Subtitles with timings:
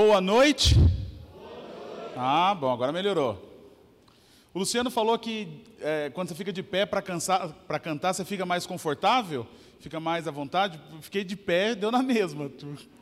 [0.00, 0.76] Boa noite.
[2.16, 3.36] Ah, bom, agora melhorou.
[4.54, 5.48] O Luciano falou que
[5.80, 9.44] é, quando você fica de pé para cantar, você fica mais confortável,
[9.80, 10.80] fica mais à vontade.
[11.00, 12.48] Fiquei de pé, deu na mesma.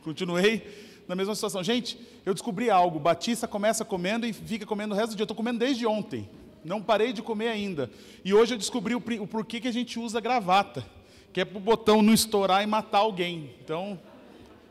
[0.03, 0.67] Continuei
[1.07, 1.63] na mesma situação.
[1.63, 2.97] Gente, eu descobri algo.
[2.97, 5.21] Batista começa comendo e fica comendo o resto do dia.
[5.21, 6.27] Eu estou comendo desde ontem.
[6.65, 7.91] Não parei de comer ainda.
[8.25, 10.83] E hoje eu descobri o, o porquê que a gente usa gravata,
[11.31, 13.51] que é para o botão não estourar e matar alguém.
[13.63, 13.99] Então,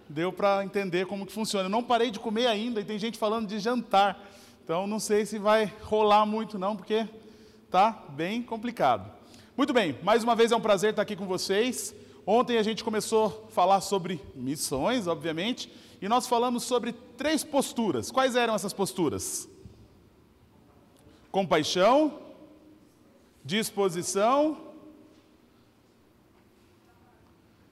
[0.08, 1.66] deu para entender como que funciona.
[1.66, 4.30] Eu não parei de comer ainda e tem gente falando de jantar.
[4.64, 7.06] Então não sei se vai rolar muito não, porque
[7.70, 9.10] tá bem complicado.
[9.56, 11.94] Muito bem, mais uma vez é um prazer estar aqui com vocês.
[12.26, 15.70] Ontem a gente começou a falar sobre missões, obviamente,
[16.02, 18.10] e nós falamos sobre três posturas.
[18.10, 19.48] Quais eram essas posturas?
[21.30, 22.18] Compaixão,
[23.44, 24.58] disposição,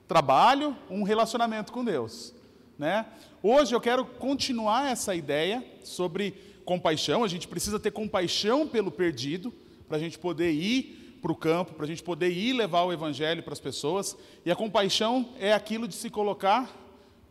[0.06, 2.34] trabalho, um relacionamento com Deus.
[2.78, 3.06] Né?
[3.42, 6.34] Hoje eu quero continuar essa ideia sobre
[6.64, 7.24] compaixão.
[7.24, 9.52] A gente precisa ter compaixão pelo perdido
[9.88, 12.92] para a gente poder ir para o campo, para a gente poder ir levar o
[12.92, 14.16] evangelho para as pessoas.
[14.44, 16.70] E a compaixão é aquilo de se colocar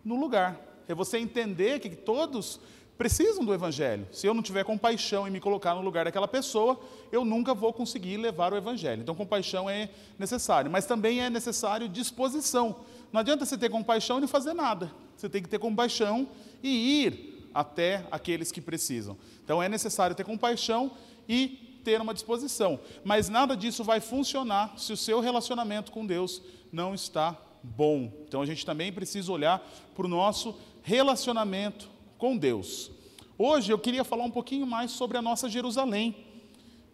[0.04, 0.60] no lugar.
[0.88, 2.60] É você entender que todos
[2.98, 4.08] precisam do Evangelho.
[4.12, 6.80] Se eu não tiver compaixão e me colocar no lugar daquela pessoa,
[7.12, 9.02] eu nunca vou conseguir levar o Evangelho.
[9.02, 12.76] Então, compaixão é necessário, mas também é necessário disposição.
[13.12, 14.92] Não adianta você ter compaixão e não fazer nada.
[15.16, 16.28] Você tem que ter compaixão
[16.62, 19.18] e ir até aqueles que precisam.
[19.44, 20.92] Então, é necessário ter compaixão
[21.28, 22.80] e ter uma disposição.
[23.04, 26.42] Mas nada disso vai funcionar se o seu relacionamento com Deus
[26.72, 28.12] não está bom.
[28.28, 29.60] Então, a gente também precisa olhar
[29.96, 31.93] para o nosso relacionamento
[32.24, 32.90] com Deus.
[33.38, 36.16] Hoje eu queria falar um pouquinho mais sobre a nossa Jerusalém.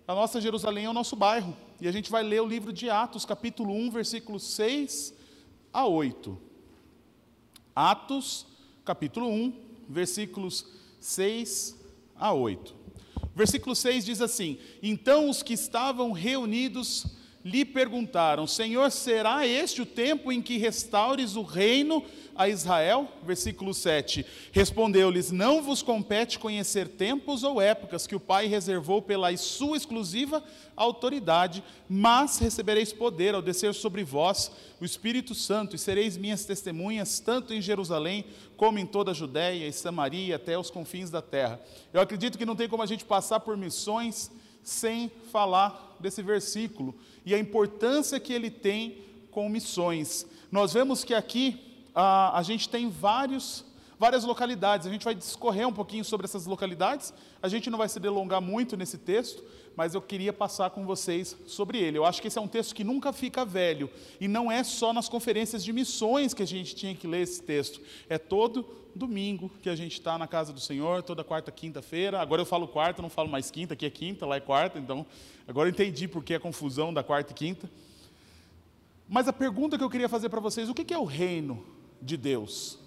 [0.07, 1.55] A nossa Jerusalém é o nosso bairro.
[1.79, 5.13] E a gente vai ler o livro de Atos, capítulo 1, versículos 6
[5.71, 6.35] a 8.
[7.75, 8.47] Atos,
[8.83, 9.53] capítulo 1,
[9.87, 10.65] versículos
[10.99, 11.77] 6
[12.15, 12.73] a 8.
[13.35, 17.05] Versículo 6 diz assim: Então os que estavam reunidos
[17.45, 22.03] lhe perguntaram: Senhor, será este o tempo em que restaures o reino
[22.39, 23.05] a Israel?
[23.21, 24.25] Versículo 7.
[24.53, 30.41] Respondeu-lhes: Não vos compete conhecer tempos ou épocas que o Pai reservou pela sua exclusiva
[30.73, 37.19] autoridade, mas recebereis poder ao descer sobre vós o Espírito Santo, e sereis minhas testemunhas,
[37.19, 38.23] tanto em Jerusalém,
[38.55, 41.59] como em toda a Judéia e Samaria, até os confins da terra.
[41.91, 44.31] Eu acredito que não tem como a gente passar por missões
[44.63, 46.95] sem falar desse versículo
[47.25, 50.25] e a importância que ele tem com missões.
[50.49, 53.65] Nós vemos que aqui a, a gente tem vários,
[53.97, 54.87] várias localidades.
[54.87, 57.13] A gente vai discorrer um pouquinho sobre essas localidades.
[57.41, 59.43] A gente não vai se delongar muito nesse texto,
[59.75, 61.97] mas eu queria passar com vocês sobre ele.
[61.97, 63.89] Eu acho que esse é um texto que nunca fica velho.
[64.19, 67.41] E não é só nas conferências de missões que a gente tinha que ler esse
[67.41, 67.81] texto.
[68.09, 72.19] É todo domingo que a gente está na casa do Senhor, toda quarta, quinta-feira.
[72.19, 74.77] Agora eu falo quarta, não falo mais quinta, aqui é quinta, lá é quarta.
[74.79, 75.05] Então,
[75.47, 77.69] agora eu entendi por que a confusão da quarta e quinta.
[79.07, 81.65] Mas a pergunta que eu queria fazer para vocês: o que é o reino?
[82.01, 82.79] De Deus.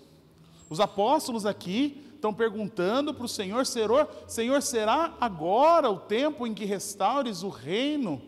[0.69, 6.55] Os apóstolos aqui estão perguntando para o Senhor, Senhor, Senhor, será agora o tempo em
[6.55, 8.23] que restaures o reino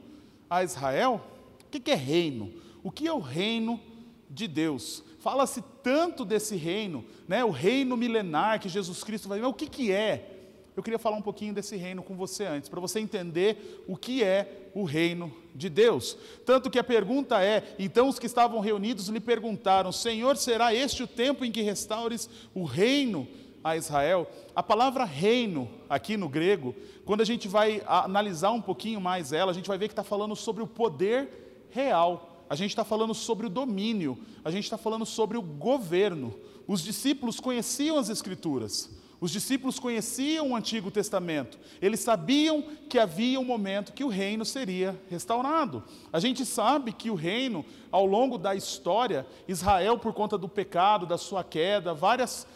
[0.50, 1.24] a Israel?
[1.62, 2.52] O que é reino?
[2.82, 3.80] O que é o reino
[4.28, 5.02] de Deus?
[5.20, 7.44] Fala-se tanto desse reino, né?
[7.44, 9.40] o reino milenar que Jesus Cristo vai.
[9.40, 10.33] Mas o que, que é?
[10.76, 14.24] Eu queria falar um pouquinho desse reino com você antes, para você entender o que
[14.24, 16.16] é o reino de Deus.
[16.44, 21.04] Tanto que a pergunta é: então os que estavam reunidos lhe perguntaram, Senhor, será este
[21.04, 23.28] o tempo em que restaures o reino
[23.62, 24.28] a Israel?
[24.54, 26.74] A palavra reino, aqui no grego,
[27.04, 30.04] quando a gente vai analisar um pouquinho mais ela, a gente vai ver que está
[30.04, 32.30] falando sobre o poder real.
[32.50, 36.34] A gente está falando sobre o domínio, a gente está falando sobre o governo.
[36.66, 38.90] Os discípulos conheciam as Escrituras,
[39.24, 44.44] os discípulos conheciam o Antigo Testamento, eles sabiam que havia um momento que o reino
[44.44, 45.82] seria restaurado.
[46.12, 51.06] A gente sabe que o reino, ao longo da história, Israel, por conta do pecado,
[51.06, 52.46] da sua queda, vários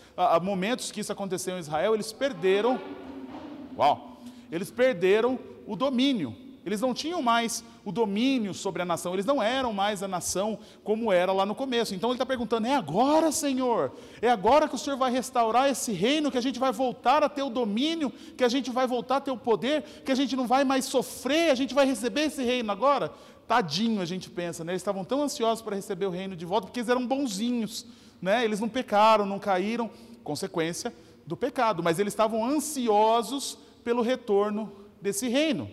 [0.42, 2.78] momentos que isso aconteceu em Israel, eles perderam,
[3.74, 4.20] uau,
[4.52, 6.36] eles perderam o domínio.
[6.64, 10.58] Eles não tinham mais o domínio sobre a nação, eles não eram mais a nação
[10.84, 11.94] como era lá no começo.
[11.94, 13.92] Então ele está perguntando: é agora, Senhor?
[14.20, 17.28] É agora que o Senhor vai restaurar esse reino, que a gente vai voltar a
[17.28, 20.36] ter o domínio, que a gente vai voltar a ter o poder, que a gente
[20.36, 23.12] não vai mais sofrer, a gente vai receber esse reino agora?
[23.46, 24.72] Tadinho, a gente pensa, né?
[24.72, 27.86] Eles estavam tão ansiosos para receber o reino de volta, porque eles eram bonzinhos,
[28.20, 28.44] né?
[28.44, 29.90] Eles não pecaram, não caíram,
[30.22, 30.92] consequência
[31.26, 34.70] do pecado, mas eles estavam ansiosos pelo retorno
[35.00, 35.70] desse reino.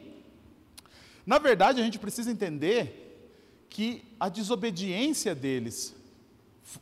[1.25, 5.95] Na verdade, a gente precisa entender que a desobediência deles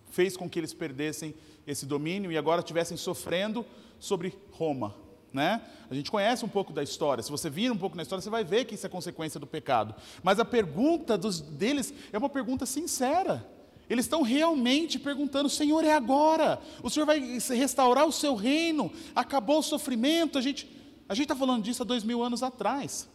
[0.10, 1.34] fez com que eles perdessem
[1.66, 3.66] esse domínio e agora estivessem sofrendo
[4.00, 4.96] sobre Roma.
[5.32, 5.62] Né?
[5.90, 7.24] A gente conhece um pouco da história.
[7.24, 9.48] Se você vir um pouco na história, você vai ver que isso é consequência do
[9.48, 9.96] pecado.
[10.22, 13.50] Mas a pergunta dos, deles é uma pergunta sincera.
[13.90, 16.62] Eles estão realmente perguntando: Senhor, é agora?
[16.84, 18.92] O Senhor vai restaurar o seu reino?
[19.16, 20.38] Acabou o sofrimento?
[20.38, 20.70] A gente
[21.10, 23.10] a está falando disso há dois mil anos atrás.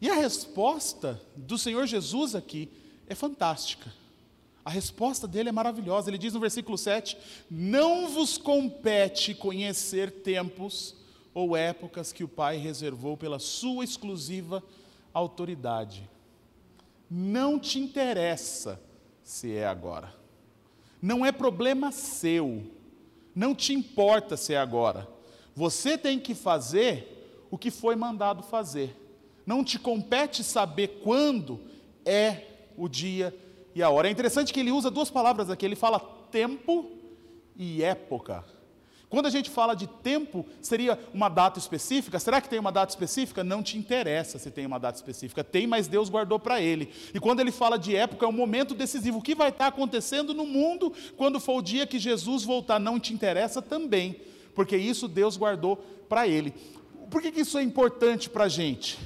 [0.00, 2.70] E a resposta do Senhor Jesus aqui
[3.06, 3.92] é fantástica.
[4.64, 6.10] A resposta dele é maravilhosa.
[6.10, 7.16] Ele diz no versículo 7:
[7.50, 10.94] Não vos compete conhecer tempos
[11.34, 14.62] ou épocas que o Pai reservou pela sua exclusiva
[15.12, 16.08] autoridade.
[17.10, 18.80] Não te interessa
[19.22, 20.14] se é agora.
[21.00, 22.62] Não é problema seu.
[23.34, 25.08] Não te importa se é agora.
[25.54, 28.96] Você tem que fazer o que foi mandado fazer.
[29.46, 31.60] Não te compete saber quando
[32.04, 32.44] é
[32.76, 33.34] o dia
[33.74, 34.08] e a hora.
[34.08, 35.64] É interessante que ele usa duas palavras aqui.
[35.64, 36.00] Ele fala
[36.30, 36.90] tempo
[37.56, 38.44] e época.
[39.10, 42.16] Quando a gente fala de tempo, seria uma data específica?
[42.20, 43.42] Será que tem uma data específica?
[43.42, 45.42] Não te interessa se tem uma data específica.
[45.42, 46.88] Tem, mas Deus guardou para ele.
[47.12, 49.18] E quando ele fala de época, é um momento decisivo.
[49.18, 52.78] O que vai estar acontecendo no mundo quando for o dia que Jesus voltar?
[52.78, 54.20] Não te interessa também,
[54.54, 55.76] porque isso Deus guardou
[56.08, 56.54] para ele.
[57.10, 58.96] Por que, que isso é importante para a gente?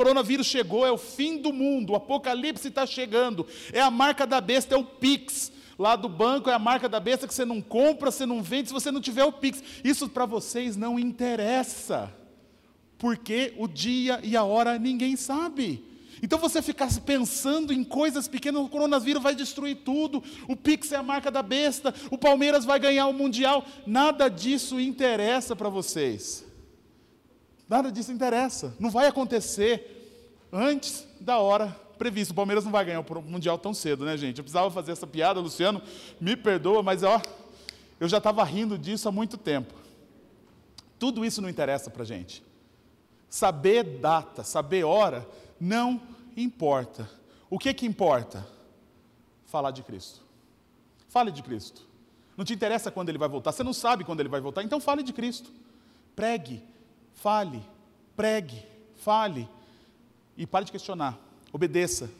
[0.00, 4.40] Coronavírus chegou, é o fim do mundo, o apocalipse está chegando, é a marca da
[4.40, 7.60] besta, é o Pix lá do banco é a marca da besta que você não
[7.60, 9.62] compra, você não vende se você não tiver o Pix.
[9.84, 12.10] Isso para vocês não interessa,
[12.96, 15.84] porque o dia e a hora ninguém sabe.
[16.22, 20.96] Então você ficar pensando em coisas pequenas, o coronavírus vai destruir tudo, o Pix é
[20.96, 26.49] a marca da besta, o Palmeiras vai ganhar o Mundial, nada disso interessa para vocês.
[27.70, 32.32] Nada disso interessa, não vai acontecer antes da hora previsto.
[32.32, 34.38] O Palmeiras não vai ganhar o Mundial tão cedo, né, gente?
[34.38, 35.80] Eu precisava fazer essa piada, Luciano,
[36.20, 37.22] me perdoa, mas ó,
[38.00, 39.72] eu já estava rindo disso há muito tempo.
[40.98, 42.42] Tudo isso não interessa para gente.
[43.28, 45.24] Saber data, saber hora,
[45.60, 46.02] não
[46.36, 47.08] importa.
[47.48, 48.44] O que que importa?
[49.46, 50.22] Falar de Cristo.
[51.08, 51.86] Fale de Cristo.
[52.36, 54.80] Não te interessa quando ele vai voltar, você não sabe quando ele vai voltar, então
[54.80, 55.52] fale de Cristo.
[56.16, 56.64] Pregue,
[57.20, 57.62] fale,
[58.16, 58.62] pregue,
[58.96, 59.48] fale.
[60.36, 61.18] E pare de questionar.
[61.52, 62.10] Obedeça,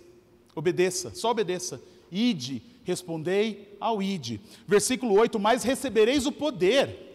[0.54, 1.80] obedeça, só obedeça.
[2.12, 4.40] Ide, respondei ao ide.
[4.66, 7.08] Versículo 8: Mas recebereis o poder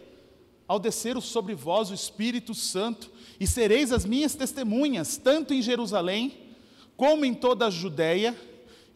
[0.66, 6.36] ao descer sobre vós o Espírito Santo, e sereis as minhas testemunhas, tanto em Jerusalém,
[6.96, 8.34] como em toda a Judéia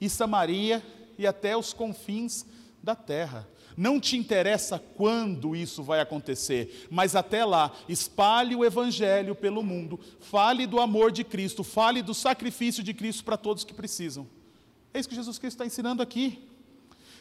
[0.00, 0.82] e Samaria
[1.16, 2.44] e até os confins
[2.82, 3.46] da terra.
[3.76, 9.98] Não te interessa quando isso vai acontecer, mas até lá, espalhe o Evangelho pelo mundo,
[10.20, 14.26] fale do amor de Cristo, fale do sacrifício de Cristo para todos que precisam.
[14.92, 16.50] É isso que Jesus Cristo está ensinando aqui.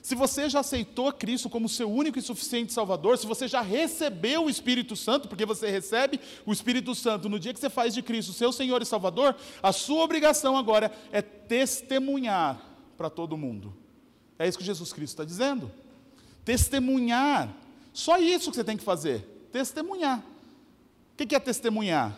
[0.01, 4.45] Se você já aceitou Cristo como seu único e suficiente Salvador, se você já recebeu
[4.45, 8.01] o Espírito Santo, porque você recebe o Espírito Santo no dia que você faz de
[8.01, 12.61] Cristo seu Senhor e Salvador, a sua obrigação agora é testemunhar
[12.97, 13.75] para todo mundo.
[14.37, 15.69] É isso que Jesus Cristo está dizendo
[16.49, 17.55] testemunhar.
[17.93, 20.23] Só isso que você tem que fazer: testemunhar.
[21.13, 22.17] O que é testemunhar?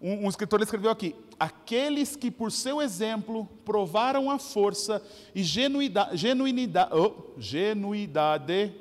[0.00, 5.02] Um, um, escritor escreveu aqui: aqueles que por seu exemplo provaram a força
[5.34, 8.72] e genuidade, genuinidade, oh, genuidade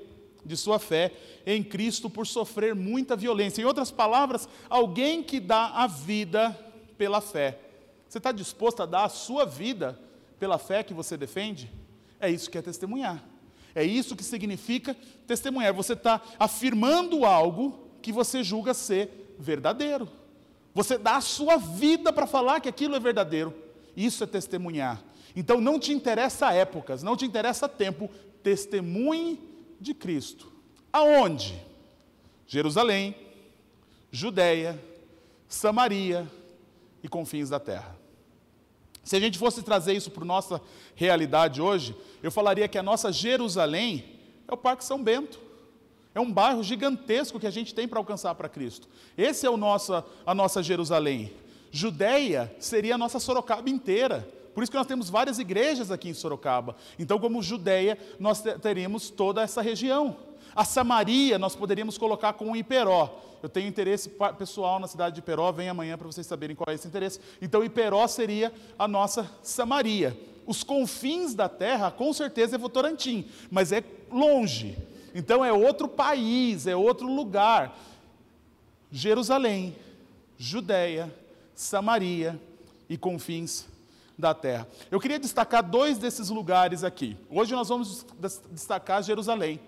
[0.45, 1.11] de sua fé
[1.43, 3.63] em Cristo por sofrer muita violência.
[3.63, 6.55] Em outras palavras, alguém que dá a vida
[6.99, 7.57] pela fé.
[8.07, 9.99] Você está disposto a dar a sua vida
[10.39, 11.71] pela fé que você defende?
[12.19, 13.23] É isso que é testemunhar.
[13.77, 15.71] É isso que significa testemunhar.
[15.71, 20.09] Você está afirmando algo que você julga ser verdadeiro.
[20.73, 23.53] Você dá a sua vida para falar que aquilo é verdadeiro.
[23.95, 25.03] Isso é testemunhar.
[25.35, 28.09] Então não te interessa épocas, não te interessa tempo,
[28.41, 29.39] testemunhe
[29.79, 30.51] de Cristo.
[30.91, 31.63] Aonde?
[32.47, 33.15] Jerusalém,
[34.11, 34.83] Judéia,
[35.47, 36.27] Samaria
[37.03, 37.96] e confins da terra.
[39.07, 40.61] Se a gente fosse trazer isso para a nossa
[40.93, 44.03] realidade hoje, eu falaria que a nossa Jerusalém
[44.45, 45.39] é o Parque São Bento.
[46.13, 48.89] É um bairro gigantesco que a gente tem para alcançar para Cristo.
[49.17, 51.31] Esse é o nosso, a nossa Jerusalém.
[51.71, 54.27] Judéia seria a nossa Sorocaba inteira.
[54.53, 56.75] Por isso que nós temos várias igrejas aqui em Sorocaba.
[56.99, 60.17] Então, como Judéia, nós teríamos toda essa região.
[60.57, 63.21] A Samaria nós poderíamos colocar com Iperó.
[63.43, 64.09] Eu tenho interesse
[64.39, 67.19] pessoal na cidade de Iperó, vem amanhã para vocês saberem qual é esse interesse.
[67.39, 70.19] Então, Iperó seria a nossa Samaria.
[70.47, 74.75] Os confins da terra, com certeza, é Votorantim, mas é longe.
[75.13, 77.77] Então, é outro país, é outro lugar.
[78.91, 79.75] Jerusalém,
[80.39, 81.13] Judéia,
[81.53, 82.41] Samaria
[82.89, 83.67] e confins
[84.17, 84.67] da terra.
[84.89, 87.15] Eu queria destacar dois desses lugares aqui.
[87.29, 88.03] Hoje nós vamos
[88.51, 89.59] destacar Jerusalém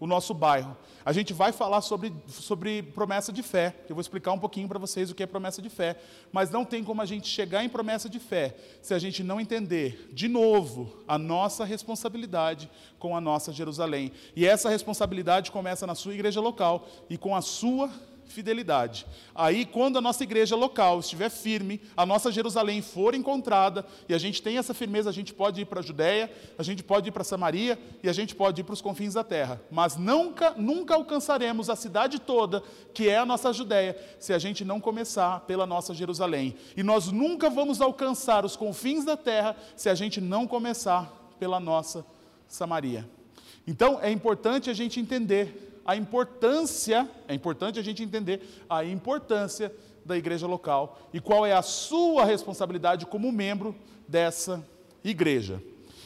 [0.00, 0.76] o nosso bairro.
[1.04, 3.74] A gente vai falar sobre, sobre promessa de fé.
[3.88, 5.96] Eu vou explicar um pouquinho para vocês o que é promessa de fé.
[6.30, 9.40] Mas não tem como a gente chegar em promessa de fé se a gente não
[9.40, 14.12] entender, de novo, a nossa responsabilidade com a nossa Jerusalém.
[14.36, 17.90] E essa responsabilidade começa na sua igreja local e com a sua
[18.28, 19.06] fidelidade.
[19.34, 24.18] Aí, quando a nossa igreja local estiver firme, a nossa Jerusalém for encontrada, e a
[24.18, 27.12] gente tem essa firmeza, a gente pode ir para a Judéia, a gente pode ir
[27.12, 29.60] para Samaria e a gente pode ir para os confins da terra.
[29.70, 32.62] Mas nunca, nunca alcançaremos a cidade toda,
[32.94, 36.54] que é a nossa Judéia, se a gente não começar pela nossa Jerusalém.
[36.76, 41.60] E nós nunca vamos alcançar os confins da terra se a gente não começar pela
[41.60, 42.04] nossa
[42.46, 43.08] Samaria.
[43.66, 49.74] Então, é importante a gente entender a importância, é importante a gente entender a importância
[50.04, 53.74] da igreja local e qual é a sua responsabilidade como membro
[54.06, 54.62] dessa
[55.02, 55.62] igreja.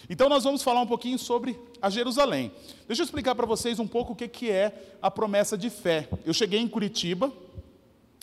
[0.08, 2.52] Então nós vamos falar um pouquinho sobre a Jerusalém.
[2.86, 6.08] Deixa eu explicar para vocês um pouco o que é a promessa de fé.
[6.24, 7.32] Eu cheguei em Curitiba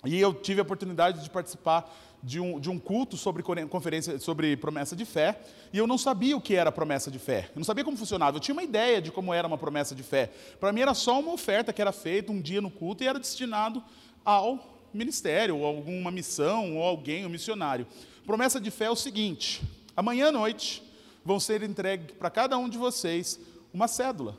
[0.05, 4.57] e eu tive a oportunidade de participar de um, de um culto sobre conferência sobre
[4.57, 5.39] promessa de fé,
[5.71, 7.49] e eu não sabia o que era promessa de fé.
[7.49, 8.37] Eu não sabia como funcionava.
[8.37, 10.31] Eu tinha uma ideia de como era uma promessa de fé.
[10.59, 13.19] Para mim era só uma oferta que era feita um dia no culto e era
[13.19, 13.83] destinado
[14.25, 17.87] ao ministério, ou alguma missão, ou alguém, um missionário.
[18.25, 19.61] Promessa de fé é o seguinte:
[19.95, 20.83] amanhã à noite
[21.23, 23.39] vão ser entregue para cada um de vocês
[23.73, 24.37] uma cédula.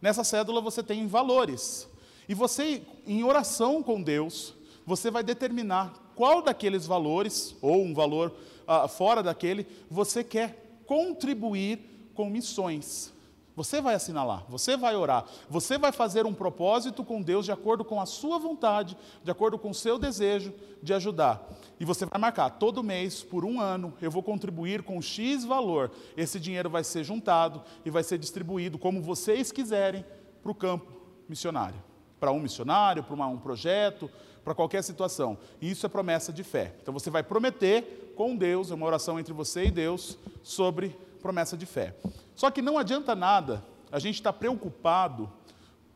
[0.00, 1.88] Nessa cédula você tem valores.
[2.28, 4.54] E você, em oração com Deus,
[4.86, 8.34] você vai determinar qual daqueles valores, ou um valor
[8.66, 13.14] uh, fora daquele, você quer contribuir com missões.
[13.54, 17.84] Você vai assinalar, você vai orar, você vai fazer um propósito com Deus de acordo
[17.84, 21.48] com a sua vontade, de acordo com o seu desejo de ajudar.
[21.78, 25.92] E você vai marcar, todo mês, por um ano, eu vou contribuir com X valor.
[26.16, 30.04] Esse dinheiro vai ser juntado e vai ser distribuído como vocês quiserem
[30.42, 30.90] para o campo
[31.28, 31.80] missionário.
[32.18, 34.10] Para um missionário, para um projeto,
[34.48, 35.36] para qualquer situação.
[35.60, 36.74] E isso é promessa de fé.
[36.80, 41.54] Então você vai prometer com Deus, é uma oração entre você e Deus, sobre promessa
[41.54, 41.94] de fé.
[42.34, 43.62] Só que não adianta nada
[43.92, 45.30] a gente estar tá preocupado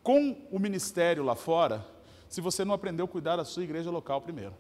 [0.02, 1.82] com o ministério lá fora
[2.28, 4.54] se você não aprendeu a cuidar da sua igreja local primeiro.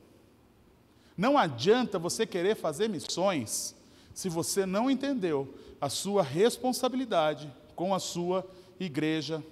[1.14, 3.76] Não adianta você querer fazer missões
[4.14, 8.48] se você não entendeu a sua responsabilidade com a sua
[8.80, 9.44] igreja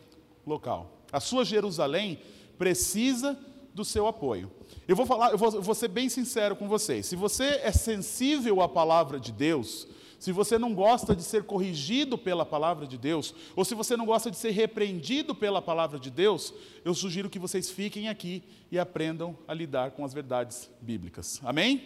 [0.46, 0.90] local.
[1.12, 2.18] A sua Jerusalém
[2.56, 3.38] precisa
[3.74, 4.50] do seu apoio.
[4.86, 7.06] Eu vou falar, eu vou, eu vou ser bem sincero com vocês.
[7.06, 9.86] Se você é sensível à palavra de Deus,
[10.18, 14.04] se você não gosta de ser corrigido pela palavra de Deus, ou se você não
[14.04, 16.52] gosta de ser repreendido pela palavra de Deus,
[16.84, 21.40] eu sugiro que vocês fiquem aqui e aprendam a lidar com as verdades bíblicas.
[21.42, 21.82] Amém?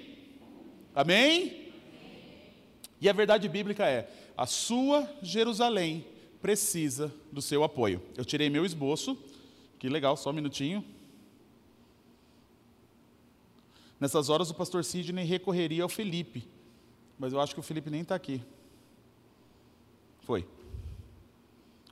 [0.92, 1.72] Amém?
[3.00, 6.04] E a verdade bíblica é: a sua Jerusalém
[6.42, 8.02] precisa do seu apoio.
[8.16, 9.16] Eu tirei meu esboço,
[9.78, 10.84] que legal, só um minutinho.
[14.04, 16.46] Nessas horas o pastor Sidney recorreria ao Felipe,
[17.18, 18.44] mas eu acho que o Felipe nem está aqui.
[20.20, 20.46] Foi.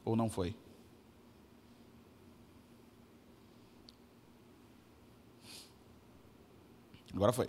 [0.05, 0.55] Ou não foi?
[7.15, 7.49] Agora foi.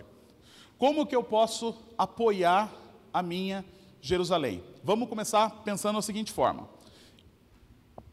[0.78, 2.72] Como que eu posso apoiar
[3.12, 3.62] a minha
[4.00, 4.64] Jerusalém?
[4.82, 6.70] Vamos começar pensando da seguinte forma.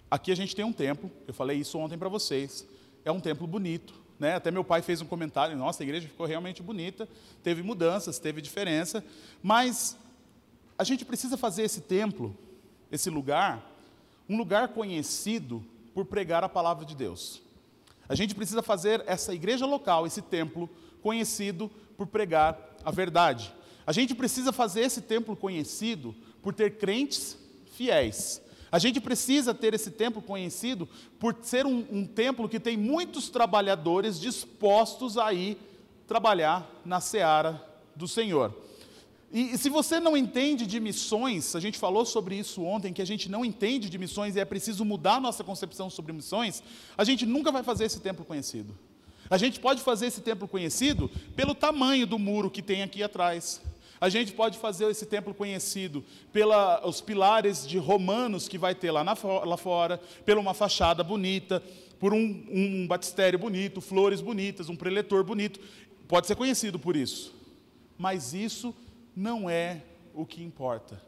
[0.09, 2.67] Aqui a gente tem um templo, eu falei isso ontem para vocês.
[3.05, 4.35] É um templo bonito, né?
[4.35, 7.09] Até meu pai fez um comentário, nossa, a igreja ficou realmente bonita,
[7.41, 9.03] teve mudanças, teve diferença,
[9.41, 9.97] mas
[10.77, 12.37] a gente precisa fazer esse templo,
[12.91, 13.67] esse lugar,
[14.29, 17.41] um lugar conhecido por pregar a palavra de Deus.
[18.07, 20.69] A gente precisa fazer essa igreja local, esse templo,
[21.01, 23.51] conhecido por pregar a verdade.
[23.87, 27.35] A gente precisa fazer esse templo conhecido por ter crentes
[27.73, 28.39] fiéis.
[28.71, 30.87] A gente precisa ter esse templo conhecido
[31.19, 35.57] por ser um, um templo que tem muitos trabalhadores dispostos a ir
[36.07, 37.61] trabalhar na seara
[37.95, 38.55] do Senhor.
[39.31, 43.01] E, e se você não entende de missões, a gente falou sobre isso ontem, que
[43.01, 46.63] a gente não entende de missões e é preciso mudar nossa concepção sobre missões,
[46.97, 48.77] a gente nunca vai fazer esse templo conhecido.
[49.29, 53.61] A gente pode fazer esse templo conhecido pelo tamanho do muro que tem aqui atrás,
[54.01, 56.03] a gente pode fazer esse templo conhecido
[56.33, 59.15] pelos pilares de romanos que vai ter lá, na,
[59.45, 61.61] lá fora, pela uma fachada bonita,
[61.99, 65.59] por um, um batistério bonito, flores bonitas, um preletor bonito.
[66.07, 67.31] Pode ser conhecido por isso.
[67.95, 68.73] Mas isso
[69.15, 69.83] não é
[70.15, 70.99] o que importa.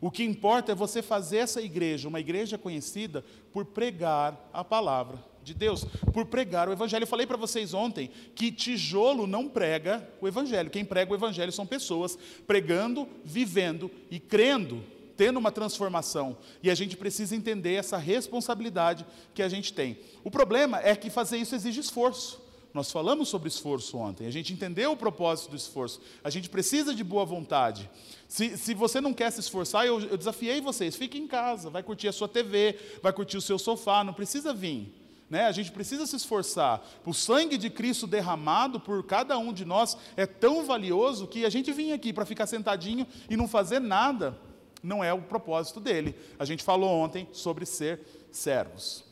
[0.00, 3.22] O que importa é você fazer essa igreja, uma igreja conhecida,
[3.52, 7.02] por pregar a palavra de Deus, por pregar o Evangelho.
[7.02, 10.70] Eu falei para vocês ontem que tijolo não prega o Evangelho.
[10.70, 14.82] Quem prega o Evangelho são pessoas pregando, vivendo e crendo
[15.14, 16.36] tendo uma transformação.
[16.62, 19.98] E a gente precisa entender essa responsabilidade que a gente tem.
[20.24, 22.40] O problema é que fazer isso exige esforço.
[22.74, 26.94] Nós falamos sobre esforço ontem, a gente entendeu o propósito do esforço, a gente precisa
[26.94, 27.90] de boa vontade.
[28.26, 31.82] Se, se você não quer se esforçar, eu, eu desafiei vocês, fique em casa, vai
[31.82, 34.90] curtir a sua TV, vai curtir o seu sofá, não precisa vir.
[35.32, 35.46] Né?
[35.46, 36.86] A gente precisa se esforçar.
[37.06, 41.48] O sangue de Cristo derramado por cada um de nós é tão valioso que a
[41.48, 44.38] gente vir aqui para ficar sentadinho e não fazer nada
[44.82, 46.14] não é o propósito dele.
[46.38, 49.04] A gente falou ontem sobre ser servos.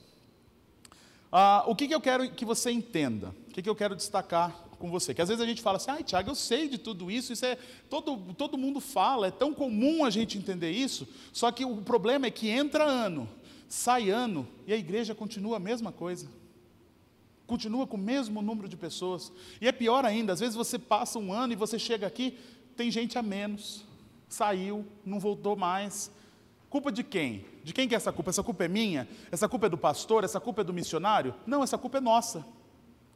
[1.33, 3.35] Ah, o que, que eu quero que você entenda?
[3.49, 5.15] O que, que eu quero destacar com você?
[5.15, 7.47] Que às vezes a gente fala assim, ai Tiago, eu sei de tudo isso, isso
[7.47, 7.57] é
[7.89, 12.27] todo, todo mundo fala, é tão comum a gente entender isso, só que o problema
[12.27, 13.27] é que entra ano,
[13.71, 16.27] sai ano, e a igreja continua a mesma coisa.
[17.47, 19.33] Continua com o mesmo número de pessoas.
[19.61, 22.37] E é pior ainda, às vezes você passa um ano e você chega aqui,
[22.77, 23.85] tem gente a menos,
[24.29, 26.11] saiu, não voltou mais.
[26.69, 27.45] Culpa de quem?
[27.63, 28.31] De quem que é essa culpa?
[28.31, 29.09] Essa culpa é minha?
[29.31, 30.25] Essa culpa é do pastor?
[30.25, 31.33] Essa culpa é do missionário?
[31.47, 32.45] Não, essa culpa é nossa.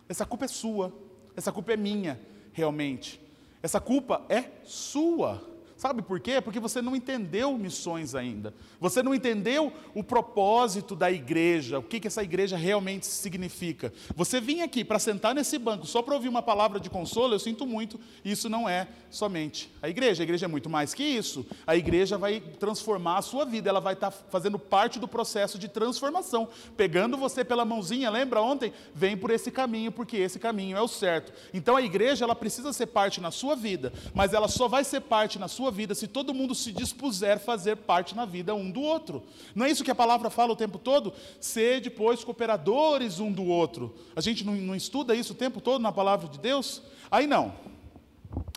[0.08, 0.92] Essa culpa é sua.
[1.36, 2.20] Essa culpa é minha,
[2.52, 3.20] realmente.
[3.60, 5.53] Essa culpa é sua.
[5.86, 6.40] Sabe por quê?
[6.40, 8.54] Porque você não entendeu missões ainda.
[8.80, 13.92] Você não entendeu o propósito da igreja, o que, que essa igreja realmente significa.
[14.16, 17.38] Você vinha aqui para sentar nesse banco só para ouvir uma palavra de consolo, eu
[17.38, 20.22] sinto muito, isso não é somente a igreja.
[20.22, 21.44] A igreja é muito mais que isso.
[21.66, 25.58] A igreja vai transformar a sua vida, ela vai estar tá fazendo parte do processo
[25.58, 26.48] de transformação.
[26.78, 28.72] Pegando você pela mãozinha, lembra ontem?
[28.94, 31.30] Vem por esse caminho, porque esse caminho é o certo.
[31.52, 35.02] Então a igreja, ela precisa ser parte na sua vida, mas ela só vai ser
[35.02, 38.70] parte na sua vida se todo mundo se dispuser a fazer parte na vida um
[38.70, 39.22] do outro.
[39.54, 41.12] Não é isso que a palavra fala o tempo todo?
[41.38, 43.94] Ser depois cooperadores um do outro.
[44.16, 46.80] A gente não, não estuda isso o tempo todo na palavra de Deus?
[47.10, 47.52] Aí não.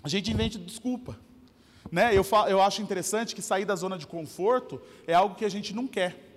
[0.02, 1.18] A gente inventa desculpa.
[1.92, 2.16] Né?
[2.16, 5.74] Eu, eu acho interessante que sair da zona de conforto é algo que a gente
[5.74, 6.34] não quer.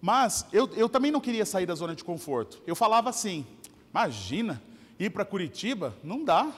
[0.00, 2.62] Mas eu, eu também não queria sair da zona de conforto.
[2.66, 3.46] Eu falava assim:
[3.90, 4.62] imagina,
[4.98, 5.94] ir para Curitiba?
[6.02, 6.52] Não dá.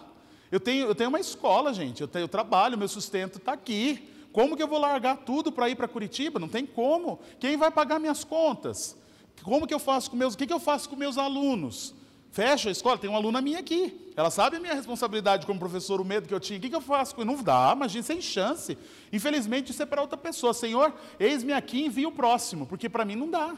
[0.53, 4.07] Eu tenho, eu tenho uma escola, gente, eu, tenho, eu trabalho, meu sustento está aqui.
[4.31, 6.38] Como que eu vou largar tudo para ir para Curitiba?
[6.38, 7.21] Não tem como.
[7.41, 8.95] Quem vai pagar minhas contas?
[9.43, 11.95] Como que eu faço com meus, o que, que eu faço com meus alunos?
[12.31, 14.12] Fecho a escola, tem uma aluna minha aqui.
[14.15, 16.59] Ela sabe a minha responsabilidade como professor, o medo que eu tinha.
[16.59, 17.25] O que, que eu faço?
[17.25, 18.77] Não dá, imagina, sem chance.
[19.11, 20.53] Infelizmente, isso é para outra pessoa.
[20.53, 23.55] Senhor, eis-me aqui e envia o próximo, porque para mim não dá.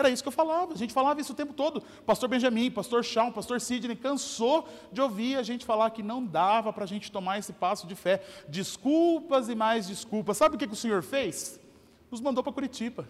[0.00, 1.82] Era isso que eu falava, a gente falava isso o tempo todo.
[2.06, 6.72] Pastor Benjamin, pastor Shawn, pastor Sidney, cansou de ouvir a gente falar que não dava
[6.72, 8.24] para a gente tomar esse passo de fé.
[8.48, 10.38] Desculpas e mais desculpas.
[10.38, 11.60] Sabe o que, que o Senhor fez?
[12.10, 13.06] Nos mandou para Curitiba.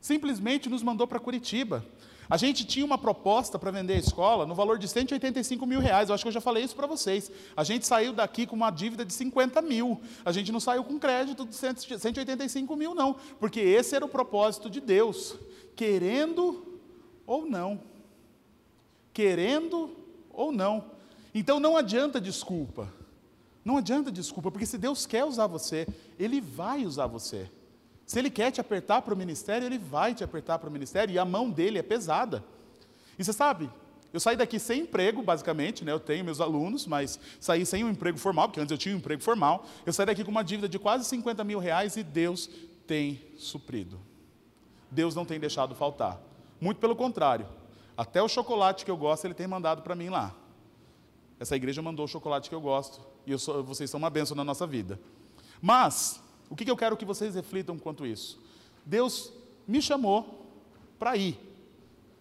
[0.00, 1.84] Simplesmente nos mandou para Curitiba.
[2.28, 6.08] A gente tinha uma proposta para vender a escola no valor de 185 mil reais.
[6.08, 7.30] Eu acho que eu já falei isso para vocês.
[7.56, 10.00] A gente saiu daqui com uma dívida de 50 mil.
[10.24, 13.16] A gente não saiu com crédito de 185 mil, não.
[13.38, 15.36] Porque esse era o propósito de Deus.
[15.76, 16.66] Querendo
[17.26, 17.80] ou não.
[19.12, 19.90] Querendo
[20.30, 20.84] ou não.
[21.34, 22.92] Então não adianta desculpa.
[23.64, 27.50] Não adianta desculpa, porque se Deus quer usar você, Ele vai usar você.
[28.06, 31.12] Se ele quer te apertar para o ministério, ele vai te apertar para o ministério,
[31.12, 32.42] e a mão dele é pesada.
[33.18, 33.68] E você sabe,
[34.12, 35.92] eu saí daqui sem emprego, basicamente, né?
[35.92, 38.98] eu tenho meus alunos, mas saí sem um emprego formal, porque antes eu tinha um
[38.98, 39.66] emprego formal.
[39.84, 42.48] Eu saí daqui com uma dívida de quase 50 mil reais e Deus
[42.86, 44.00] tem suprido.
[44.90, 46.20] Deus não tem deixado faltar.
[46.60, 47.46] Muito pelo contrário,
[47.96, 50.34] até o chocolate que eu gosto, ele tem mandado para mim lá.
[51.38, 54.36] Essa igreja mandou o chocolate que eu gosto, e eu sou, vocês são uma bênção
[54.36, 54.98] na nossa vida.
[55.60, 58.40] Mas, o que, eu quero que vocês reflitam quanto isso?
[58.84, 59.32] Deus
[59.66, 60.46] me chamou
[60.98, 61.38] para ir.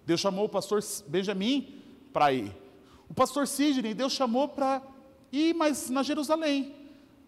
[0.06, 2.56] Deus chamou o pastor Benjamin para ir.
[3.10, 4.82] O pastor Sidney, Deus chamou para
[5.32, 6.74] ir, mas na Jerusalém.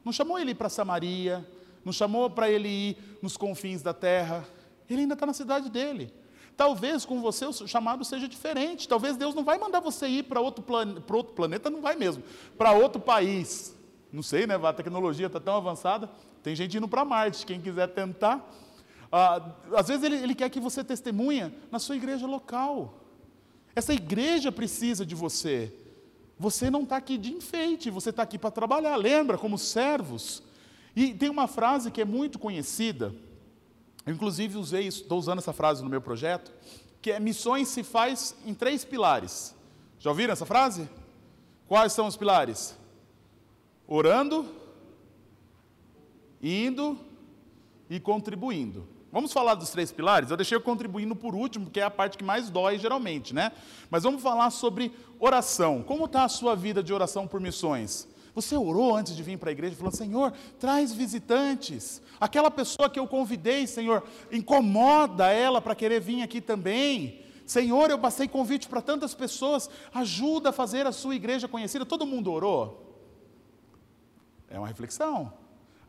[0.03, 1.47] Não chamou ele para Samaria,
[1.83, 4.47] não chamou para ele ir nos confins da terra.
[4.89, 6.12] Ele ainda está na cidade dele.
[6.55, 8.88] Talvez com você o chamado seja diferente.
[8.88, 10.95] Talvez Deus não vai mandar você ir para outro, plan...
[11.12, 12.23] outro planeta, não vai mesmo.
[12.57, 13.76] Para outro país.
[14.11, 14.55] Não sei, né?
[14.55, 16.09] A tecnologia está tão avançada.
[16.41, 18.47] Tem gente indo para Marte, quem quiser tentar.
[19.11, 23.01] Ah, às vezes ele, ele quer que você testemunha na sua igreja local.
[23.75, 25.73] Essa igreja precisa de você.
[26.39, 28.95] Você não está aqui de enfeite, você está aqui para trabalhar.
[28.95, 30.43] Lembra, como servos.
[30.95, 33.13] E tem uma frase que é muito conhecida.
[34.05, 36.51] Eu, inclusive, usei estou usando essa frase no meu projeto,
[37.01, 39.53] que é missões se faz em três pilares.
[39.99, 40.89] Já ouviram essa frase?
[41.67, 42.75] Quais são os pilares?
[43.88, 44.45] Orando,
[46.41, 46.97] indo
[47.89, 48.88] e contribuindo.
[49.12, 50.30] Vamos falar dos três pilares?
[50.30, 53.54] Eu deixei o contribuindo por último, que é a parte que mais dói geralmente, né?
[53.89, 55.82] Mas vamos falar sobre oração.
[55.82, 58.08] Como está a sua vida de oração por missões?
[58.36, 62.02] Você orou antes de vir para a igreja, falando: Senhor, traz visitantes.
[62.19, 67.21] Aquela pessoa que eu convidei, Senhor, incomoda ela para querer vir aqui também.
[67.45, 71.86] Senhor, eu passei convite para tantas pessoas, ajuda a fazer a sua igreja conhecida.
[71.86, 72.87] Todo mundo orou?
[74.49, 75.31] É uma reflexão.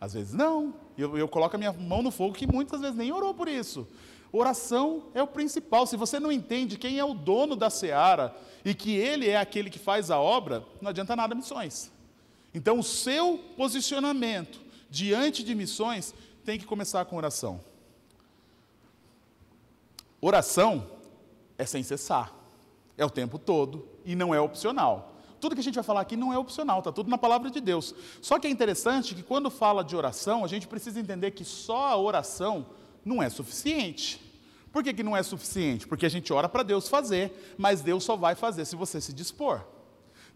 [0.00, 0.74] Às vezes não.
[0.96, 3.86] Eu, eu coloco a minha mão no fogo que muitas vezes nem orou por isso.
[4.32, 5.86] Oração é o principal.
[5.86, 9.70] Se você não entende quem é o dono da seara e que ele é aquele
[9.70, 11.90] que faz a obra, não adianta nada missões.
[12.54, 17.60] Então, o seu posicionamento diante de missões tem que começar com oração.
[20.20, 20.86] Oração
[21.56, 22.34] é sem cessar,
[22.96, 25.07] é o tempo todo e não é opcional.
[25.40, 27.60] Tudo que a gente vai falar aqui não é opcional, está tudo na palavra de
[27.60, 27.94] Deus.
[28.20, 31.88] Só que é interessante que quando fala de oração, a gente precisa entender que só
[31.88, 32.66] a oração
[33.04, 34.20] não é suficiente.
[34.72, 35.86] Por que, que não é suficiente?
[35.86, 39.12] Porque a gente ora para Deus fazer, mas Deus só vai fazer se você se
[39.12, 39.62] dispor.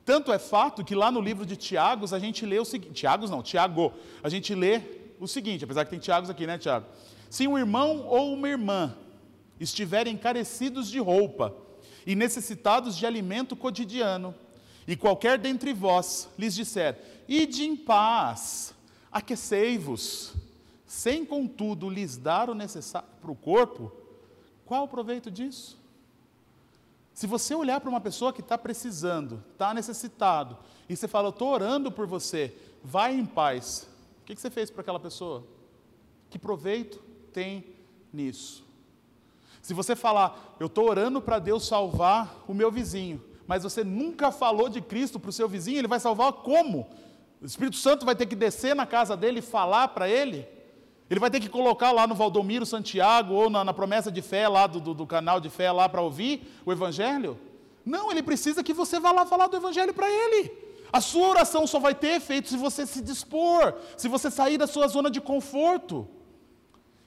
[0.05, 3.31] Tanto é fato que lá no livro de Tiagos a gente lê o seguinte: Tiagos
[3.31, 4.81] não, Tiago, a gente lê
[5.21, 6.87] o seguinte, apesar que tem Tiagos aqui, né, Tiago?
[7.31, 8.97] Se um irmão ou uma irmã
[9.61, 11.55] estiverem carecidos de roupa
[12.05, 14.35] e necessitados de alimento cotidiano,
[14.87, 18.75] e qualquer dentre vós lhes disser: Ide em paz,
[19.11, 20.35] aquecei-vos,
[20.87, 23.93] sem contudo lhes dar o necessário para o corpo,
[24.67, 25.81] qual o proveito disso?
[27.15, 31.49] Se você olhar para uma pessoa que está precisando, está necessitado, e você fala, estou
[31.49, 33.89] orando por você, vai em paz.
[34.23, 35.45] O que, que você fez para aquela pessoa?
[36.31, 36.99] Que proveito
[37.33, 37.67] tem
[38.13, 38.65] nisso?
[39.61, 44.31] Se você falar, eu estou orando para Deus salvar o meu vizinho, mas você nunca
[44.31, 46.89] falou de Cristo para o seu vizinho, ele vai salvar como?
[47.41, 50.47] O Espírito Santo vai ter que descer na casa dele e falar para ele?
[51.11, 54.49] Ele vai ter que colocar lá no Valdomiro Santiago ou na, na promessa de fé
[54.49, 57.39] lá do, do, do canal de fé lá para ouvir o Evangelho?
[57.85, 60.51] Não, ele precisa que você vá lá falar do Evangelho para ele.
[60.93, 64.67] A sua oração só vai ter efeito se você se dispor, se você sair da
[64.67, 66.09] sua zona de conforto.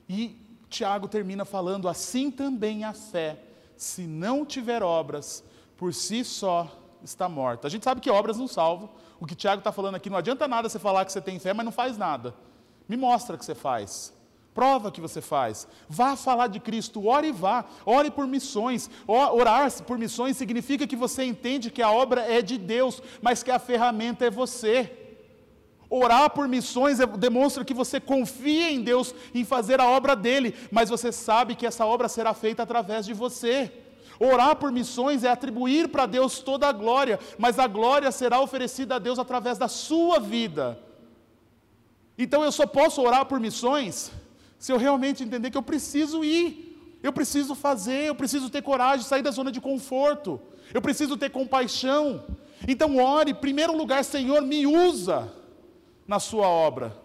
[0.09, 0.35] E
[0.69, 3.39] Tiago termina falando: assim também a fé,
[3.77, 5.43] se não tiver obras,
[5.77, 6.71] por si só
[7.03, 7.67] está morta.
[7.67, 8.89] A gente sabe que obras não salvam.
[9.19, 11.53] O que Tiago está falando aqui não adianta nada você falar que você tem fé,
[11.53, 12.33] mas não faz nada.
[12.87, 14.13] Me mostra que você faz.
[14.53, 15.67] Prova que você faz.
[15.89, 17.65] Vá falar de Cristo, ore e vá.
[17.85, 18.89] Ore por missões.
[19.07, 23.51] Orar por missões significa que você entende que a obra é de Deus, mas que
[23.51, 25.05] a ferramenta é você.
[25.89, 30.55] Orar por missões é, demonstra que você confia em Deus em fazer a obra dele,
[30.71, 33.71] mas você sabe que essa obra será feita através de você.
[34.19, 38.95] Orar por missões é atribuir para Deus toda a glória, mas a glória será oferecida
[38.95, 40.79] a Deus através da sua vida.
[42.17, 44.11] Então eu só posso orar por missões
[44.57, 49.05] se eu realmente entender que eu preciso ir, eu preciso fazer, eu preciso ter coragem,
[49.05, 50.41] sair da zona de conforto,
[50.73, 52.23] eu preciso ter compaixão.
[52.67, 55.31] Então ore, em primeiro lugar, Senhor, me usa
[56.07, 56.97] na sua obra.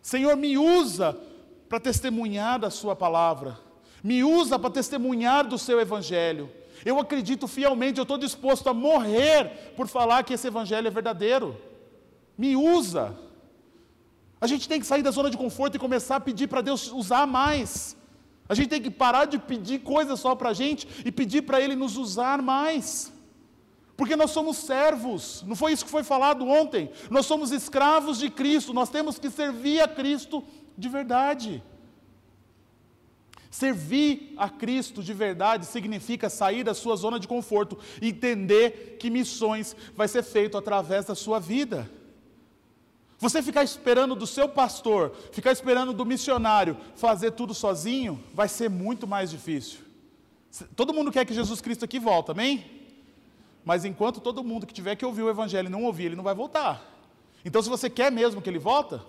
[0.00, 1.14] Senhor, me usa
[1.68, 3.58] para testemunhar da sua palavra.
[4.08, 6.50] Me usa para testemunhar do seu evangelho.
[6.82, 11.54] Eu acredito fielmente, eu estou disposto a morrer por falar que esse evangelho é verdadeiro.
[12.38, 13.14] Me usa.
[14.40, 16.90] A gente tem que sair da zona de conforto e começar a pedir para Deus
[16.90, 17.98] usar mais.
[18.48, 21.60] A gente tem que parar de pedir coisas só para a gente e pedir para
[21.60, 23.12] Ele nos usar mais.
[23.94, 26.90] Porque nós somos servos, não foi isso que foi falado ontem.
[27.10, 30.42] Nós somos escravos de Cristo, nós temos que servir a Cristo
[30.78, 31.62] de verdade.
[33.58, 39.74] Servir a Cristo de verdade significa sair da sua zona de conforto, entender que missões
[39.96, 41.90] vai ser feito através da sua vida.
[43.18, 48.70] Você ficar esperando do seu pastor, ficar esperando do missionário fazer tudo sozinho, vai ser
[48.70, 49.80] muito mais difícil.
[50.76, 52.64] Todo mundo quer que Jesus Cristo aqui volte, amém?
[53.64, 56.32] Mas enquanto todo mundo que tiver que ouvir o evangelho não ouvir, ele não vai
[56.32, 56.80] voltar.
[57.44, 59.04] Então, se você quer mesmo que ele volta,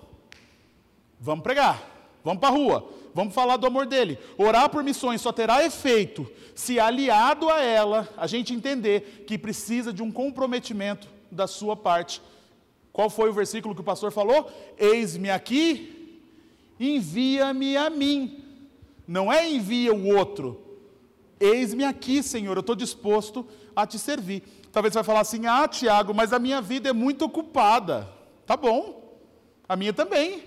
[1.19, 4.17] vamos pregar, vamos para a rua, vamos falar do amor dele.
[4.37, 9.93] Orar por missões só terá efeito se aliado a ela, a gente entender que precisa
[9.93, 12.21] de um comprometimento da sua parte
[12.99, 14.51] qual foi o versículo que o pastor falou?
[14.77, 16.21] Eis-me aqui,
[16.77, 18.43] envia-me a mim.
[19.07, 20.61] Não é envia o outro.
[21.39, 24.43] Eis-me aqui, Senhor, eu estou disposto a te servir.
[24.71, 28.09] Talvez você vai falar assim: ah, Tiago, mas a minha vida é muito ocupada.
[28.45, 29.17] Tá bom,
[29.65, 30.43] a minha também.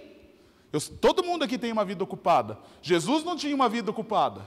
[0.73, 2.59] Eu, todo mundo aqui tem uma vida ocupada.
[2.81, 4.43] Jesus não tinha uma vida ocupada.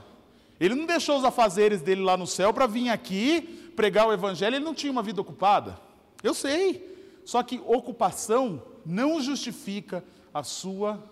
[0.58, 4.56] Ele não deixou os afazeres dele lá no céu para vir aqui pregar o evangelho,
[4.56, 5.78] ele não tinha uma vida ocupada.
[6.22, 6.96] Eu sei.
[7.24, 11.02] Só que ocupação não justifica a sua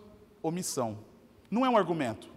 [0.42, 0.98] omissão.
[1.50, 2.28] Não é um argumento.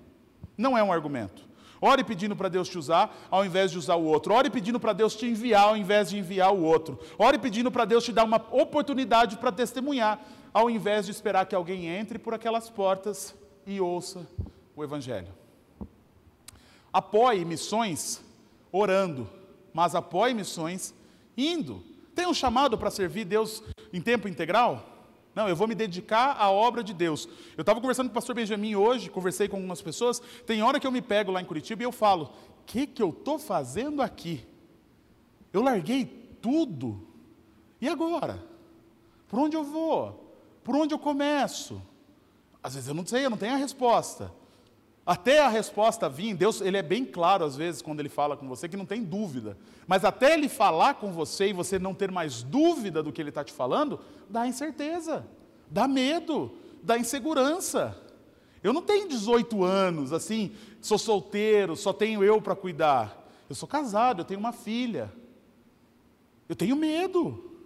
[0.58, 1.48] Não é um argumento.
[1.80, 4.34] Ore pedindo para Deus te usar, ao invés de usar o outro.
[4.34, 7.00] Ore pedindo para Deus te enviar, ao invés de enviar o outro.
[7.18, 10.20] Ore pedindo para Deus te dar uma oportunidade para testemunhar,
[10.58, 14.28] ao invés de esperar que alguém entre por aquelas portas e ouça
[14.76, 15.28] o Evangelho.
[16.91, 18.24] Apoie missões
[18.72, 19.30] orando,
[19.72, 20.96] mas apoie missões
[21.38, 21.84] indo.
[22.15, 23.62] Tem um chamado para servir Deus
[23.93, 24.84] em tempo integral?
[25.36, 27.30] Não, eu vou me dedicar à obra de Deus.
[27.56, 30.20] Eu estava conversando com o pastor Benjamin hoje, conversei com algumas pessoas.
[30.48, 33.04] Tem hora que eu me pego lá em Curitiba e eu falo: o que, que
[33.04, 34.43] eu estou fazendo aqui?
[35.54, 36.04] Eu larguei
[36.41, 37.08] tudo.
[37.80, 38.43] E agora?
[39.28, 40.27] Por onde eu vou?
[40.67, 41.82] Por onde eu começo?
[42.62, 44.34] Às vezes eu não sei, eu não tenho a resposta.
[45.06, 48.49] Até a resposta vir, Deus, ele é bem claro às vezes quando ele fala com
[48.49, 49.58] você que não tem dúvida.
[49.88, 53.30] Mas até ele falar com você e você não ter mais dúvida do que ele
[53.30, 55.25] está te falando, dá incerteza,
[55.71, 56.51] dá medo,
[56.84, 57.97] dá insegurança.
[58.62, 60.51] Eu não tenho 18 anos, assim,
[60.82, 63.25] sou solteiro, só tenho eu para cuidar.
[63.47, 65.13] Eu sou casado, eu tenho uma filha.
[66.49, 67.58] Eu tenho medo,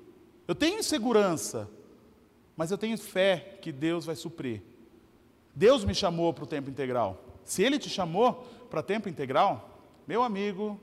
[0.48, 1.68] eu tenho insegurança,
[2.56, 4.62] mas eu tenho fé que Deus vai suprir.
[5.56, 7.22] Deus me chamou para o tempo integral.
[7.44, 10.80] Se ele te chamou para tempo integral, meu amigo,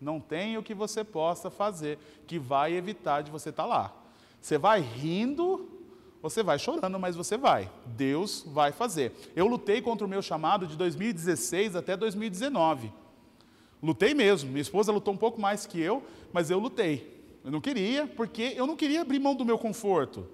[0.00, 3.96] não tem o que você possa fazer que vai evitar de você estar tá lá.
[4.40, 5.68] Você vai rindo,
[6.20, 7.70] você vai chorando, mas você vai.
[7.86, 9.12] Deus vai fazer.
[9.34, 12.92] Eu lutei contra o meu chamado de 2016 até 2019.
[13.82, 14.50] Lutei mesmo.
[14.50, 16.02] Minha esposa lutou um pouco mais que eu,
[16.32, 17.14] mas eu lutei.
[17.44, 20.26] Eu não queria, porque eu não queria abrir mão do meu conforto.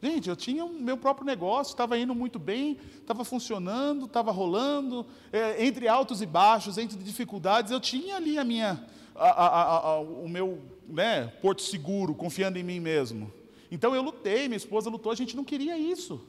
[0.00, 5.04] Gente, eu tinha o meu próprio negócio, estava indo muito bem, estava funcionando, estava rolando,
[5.32, 10.28] é, entre altos e baixos, entre dificuldades, eu tinha ali a minha, a, a, o
[10.28, 13.32] meu né, porto seguro, confiando em mim mesmo.
[13.72, 16.24] Então eu lutei, minha esposa lutou, a gente não queria isso.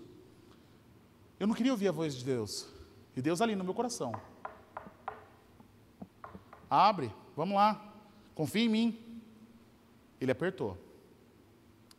[1.39, 2.67] Eu não queria ouvir a voz de Deus.
[3.15, 4.11] E Deus ali no meu coração.
[6.67, 7.93] Abre, vamos lá,
[8.33, 8.99] confia em mim.
[10.19, 10.75] Ele apertou,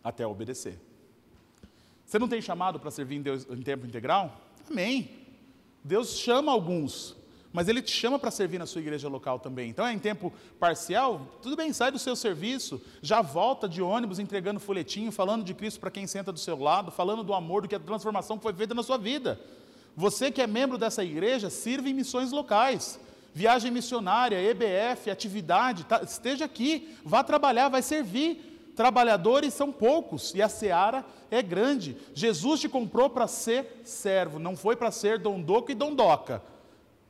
[0.02, 0.89] até obedecer.
[2.10, 4.34] Você não tem chamado para servir em, Deus, em tempo integral?
[4.68, 5.08] Amém.
[5.84, 7.14] Deus chama alguns,
[7.52, 9.70] mas Ele te chama para servir na sua igreja local também.
[9.70, 14.18] Então é em tempo parcial, tudo bem, sai do seu serviço, já volta de ônibus
[14.18, 17.68] entregando folhetinho, falando de Cristo para quem senta do seu lado, falando do amor, do
[17.68, 19.40] que a transformação que foi feita na sua vida.
[19.96, 22.98] Você que é membro dessa igreja, sirva em missões locais.
[23.32, 28.49] Viagem missionária, EBF, atividade, tá, esteja aqui, vá trabalhar, vai servir
[28.80, 31.98] trabalhadores são poucos e a seara é grande.
[32.14, 36.42] Jesus te comprou para ser servo, não foi para ser dondoco e dondoca.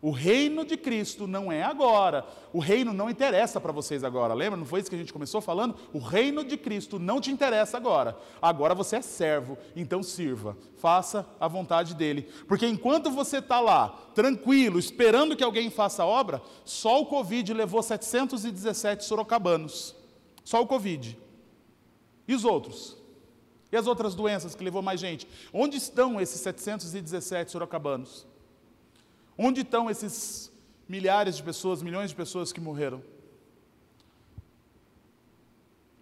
[0.02, 2.26] O reino de Cristo não é agora.
[2.52, 4.34] O reino não interessa para vocês agora.
[4.34, 4.58] Lembra?
[4.58, 5.76] Não foi isso que a gente começou falando?
[5.92, 8.18] O reino de Cristo não te interessa agora.
[8.42, 10.56] Agora você é servo, então sirva.
[10.76, 12.22] Faça a vontade dele.
[12.48, 17.54] Porque enquanto você está lá, tranquilo, esperando que alguém faça a obra, só o Covid
[17.54, 19.94] levou 717 sorocabanos.
[20.42, 21.29] Só o Covid.
[22.26, 22.96] E os outros?
[23.72, 25.28] E as outras doenças que levou mais gente?
[25.52, 28.26] Onde estão esses 717 sorocabanos?
[29.38, 30.52] Onde estão esses
[30.88, 33.02] milhares de pessoas, milhões de pessoas que morreram?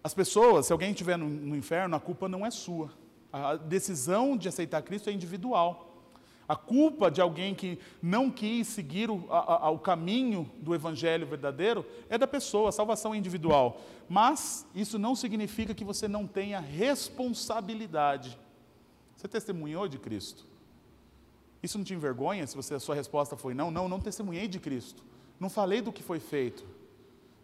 [0.03, 2.91] As pessoas, se alguém estiver no, no inferno, a culpa não é sua.
[3.31, 5.88] A decisão de aceitar Cristo é individual.
[6.49, 11.27] A culpa de alguém que não quis seguir o, a, a, o caminho do evangelho
[11.27, 13.79] verdadeiro é da pessoa, a salvação é individual.
[14.09, 18.35] Mas isso não significa que você não tenha responsabilidade.
[19.15, 20.43] Você testemunhou de Cristo?
[21.61, 23.69] Isso não te envergonha se você, a sua resposta foi não?
[23.69, 25.03] Não, não testemunhei de Cristo.
[25.39, 26.65] Não falei do que foi feito.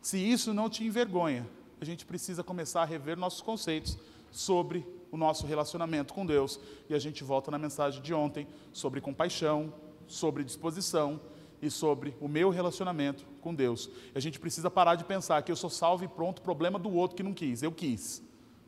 [0.01, 1.47] Se isso não te envergonha,
[1.79, 3.99] a gente precisa começar a rever nossos conceitos
[4.31, 4.83] sobre
[5.15, 6.59] o nosso relacionamento com Deus.
[6.89, 9.73] E a gente volta na mensagem de ontem sobre compaixão,
[10.07, 11.19] sobre disposição
[11.61, 13.89] e sobre o meu relacionamento com Deus.
[14.13, 17.15] A gente precisa parar de pensar que eu sou salvo e pronto, problema do outro
[17.15, 18.21] que não quis, eu quis.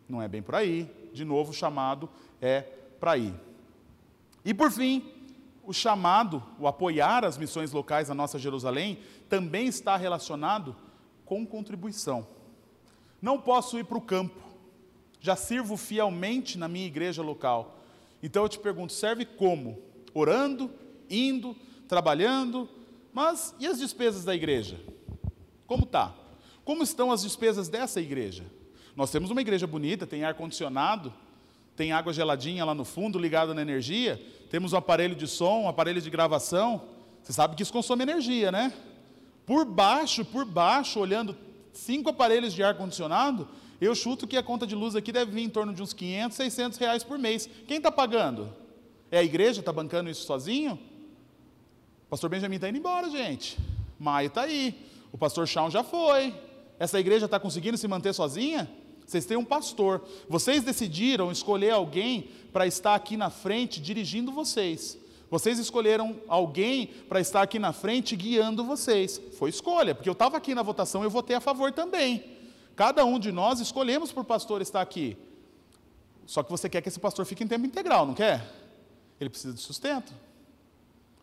[0.08, 0.90] Não é bem por aí.
[1.14, 2.10] De novo, o chamado
[2.42, 2.62] é
[3.00, 3.34] para ir.
[4.44, 5.12] E por fim,
[5.66, 10.74] o chamado, o apoiar as missões locais na nossa Jerusalém, também está relacionado
[11.26, 12.26] com contribuição.
[13.22, 14.47] Não posso ir para o campo,
[15.28, 17.82] já sirvo fielmente na minha igreja local.
[18.24, 19.78] Então eu te pergunto, serve como?
[20.14, 20.72] Orando,
[21.10, 21.54] indo,
[21.86, 22.70] trabalhando,
[23.14, 24.80] mas e as despesas da igreja?
[25.66, 26.16] Como tá?
[26.64, 28.46] Como estão as despesas dessa igreja?
[28.96, 31.14] Nós temos uma igreja bonita, tem ar condicionado,
[31.76, 35.68] tem água geladinha lá no fundo, ligada na energia, temos um aparelho de som, um
[35.68, 36.84] aparelho de gravação.
[37.22, 38.72] Você sabe que isso consome energia, né?
[39.46, 41.36] Por baixo, por baixo, olhando
[41.74, 43.46] cinco aparelhos de ar condicionado,
[43.86, 46.36] eu chuto que a conta de luz aqui deve vir em torno de uns 500,
[46.36, 47.48] 600 reais por mês.
[47.68, 48.54] Quem está pagando?
[49.12, 49.60] É a igreja?
[49.60, 50.80] Está bancando isso sozinho?
[52.06, 53.58] O pastor Benjamin está indo embora, gente.
[54.00, 54.76] Maio está aí.
[55.12, 56.34] O pastor Shawn já foi.
[56.80, 58.70] Essa igreja está conseguindo se manter sozinha?
[59.06, 60.04] Vocês têm um pastor.
[60.28, 64.98] Vocês decidiram escolher alguém para estar aqui na frente dirigindo vocês.
[65.30, 69.22] Vocês escolheram alguém para estar aqui na frente guiando vocês.
[69.38, 72.37] Foi escolha, porque eu estava aqui na votação e eu votei a favor também.
[72.78, 75.18] Cada um de nós escolhemos por pastor estar aqui.
[76.28, 78.48] Só que você quer que esse pastor fique em tempo integral, não quer?
[79.20, 80.14] Ele precisa de sustento.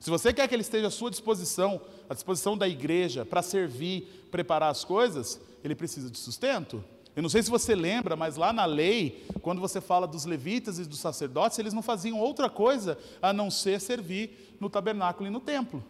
[0.01, 4.27] Se você quer que ele esteja à sua disposição, à disposição da igreja, para servir,
[4.33, 6.85] preparar as coisas, ele precisa de sustento.
[7.15, 10.81] Eu não sei se você lembra, mas lá na lei, quando você fala dos levitas
[10.81, 15.31] e dos sacerdotes, eles não faziam outra coisa a não ser servir no tabernáculo e
[15.31, 15.85] no templo.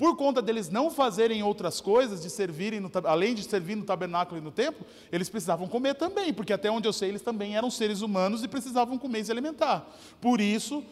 [0.00, 4.40] Por conta deles não fazerem outras coisas, de servirem no, além de servir no tabernáculo
[4.40, 7.70] e no templo, eles precisavam comer também, porque até onde eu sei, eles também eram
[7.70, 9.86] seres humanos e precisavam comer e se alimentar.
[10.18, 10.82] Por isso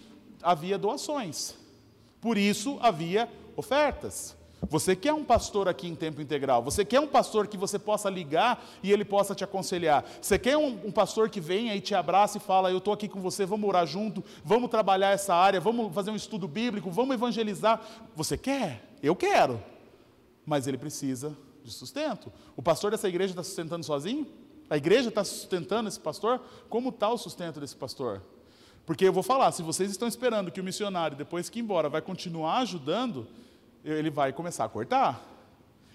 [0.42, 1.54] havia doações.
[2.20, 4.36] Por isso havia ofertas.
[4.62, 6.62] Você quer um pastor aqui em tempo integral?
[6.64, 10.04] Você quer um pastor que você possa ligar e ele possa te aconselhar?
[10.20, 13.08] Você quer um, um pastor que venha e te abraça e fala: Eu estou aqui
[13.08, 17.14] com você, vamos orar junto, vamos trabalhar essa área, vamos fazer um estudo bíblico, vamos
[17.14, 17.80] evangelizar?
[18.16, 18.82] Você quer?
[19.00, 19.62] Eu quero.
[20.44, 22.32] Mas ele precisa de sustento.
[22.56, 24.26] O pastor dessa igreja está sustentando sozinho?
[24.68, 26.40] A igreja está sustentando esse pastor?
[26.68, 28.22] Como está o sustento desse pastor?
[28.84, 31.88] Porque eu vou falar, se vocês estão esperando que o missionário, depois que ir embora,
[31.88, 33.26] vai continuar ajudando,
[33.92, 35.22] ele vai começar a cortar.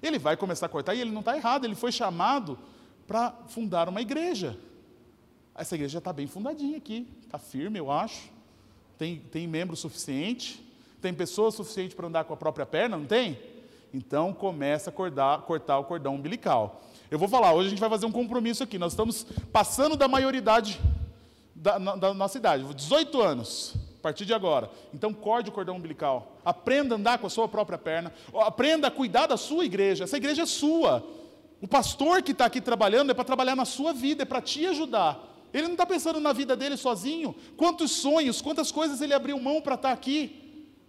[0.02, 2.58] Ele vai começar a cortar e ele não está errado, ele foi chamado
[3.08, 4.58] para fundar uma igreja.
[5.56, 8.30] Essa igreja está bem fundadinha aqui, está firme, eu acho.
[8.98, 10.64] Tem, tem membro suficiente,
[11.02, 13.40] tem pessoa suficiente para andar com a própria perna, não tem?
[13.94, 16.82] Então começa a cortar, cortar o cordão umbilical.
[17.12, 18.80] Eu vou falar, hoje a gente vai fazer um compromisso aqui.
[18.80, 20.82] Nós estamos passando da maioridade
[21.56, 24.70] da, da nossa idade, 18 anos, partir de agora.
[24.94, 26.38] Então corte o cordão umbilical.
[26.44, 28.14] Aprenda a andar com a sua própria perna.
[28.36, 30.04] Aprenda a cuidar da sua igreja.
[30.04, 31.02] Essa igreja é sua.
[31.62, 34.66] O pastor que está aqui trabalhando é para trabalhar na sua vida, é para te
[34.66, 35.18] ajudar.
[35.54, 37.34] Ele não está pensando na vida dele sozinho.
[37.56, 40.44] Quantos sonhos, quantas coisas ele abriu mão para estar tá aqui.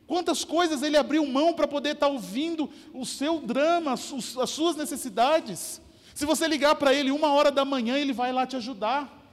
[0.08, 4.74] Quantas coisas ele abriu mão para poder estar tá ouvindo o seu drama, as suas
[4.74, 5.80] necessidades.
[6.14, 9.23] Se você ligar para ele uma hora da manhã, ele vai lá te ajudar.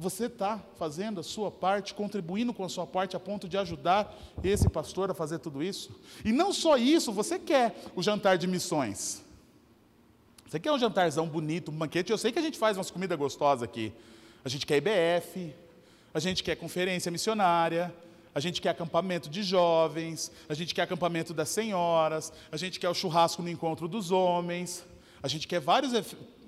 [0.00, 4.16] Você está fazendo a sua parte, contribuindo com a sua parte a ponto de ajudar
[4.44, 5.90] esse pastor a fazer tudo isso?
[6.24, 9.24] E não só isso, você quer o jantar de missões.
[10.46, 12.12] Você quer um jantarzão bonito, um banquete.
[12.12, 13.92] Eu sei que a gente faz umas comidas gostosas aqui.
[14.44, 15.52] A gente quer IBF,
[16.14, 17.92] a gente quer conferência missionária,
[18.32, 22.88] a gente quer acampamento de jovens, a gente quer acampamento das senhoras, a gente quer
[22.88, 24.84] o churrasco no encontro dos homens,
[25.20, 25.92] a gente quer vários.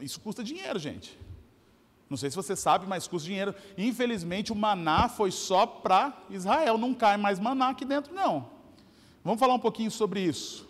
[0.00, 1.18] Isso custa dinheiro, gente.
[2.10, 3.54] Não sei se você sabe, mas custa dinheiro.
[3.78, 6.76] Infelizmente, o maná foi só para Israel.
[6.76, 8.50] Não cai mais maná aqui dentro, não.
[9.22, 10.68] Vamos falar um pouquinho sobre isso.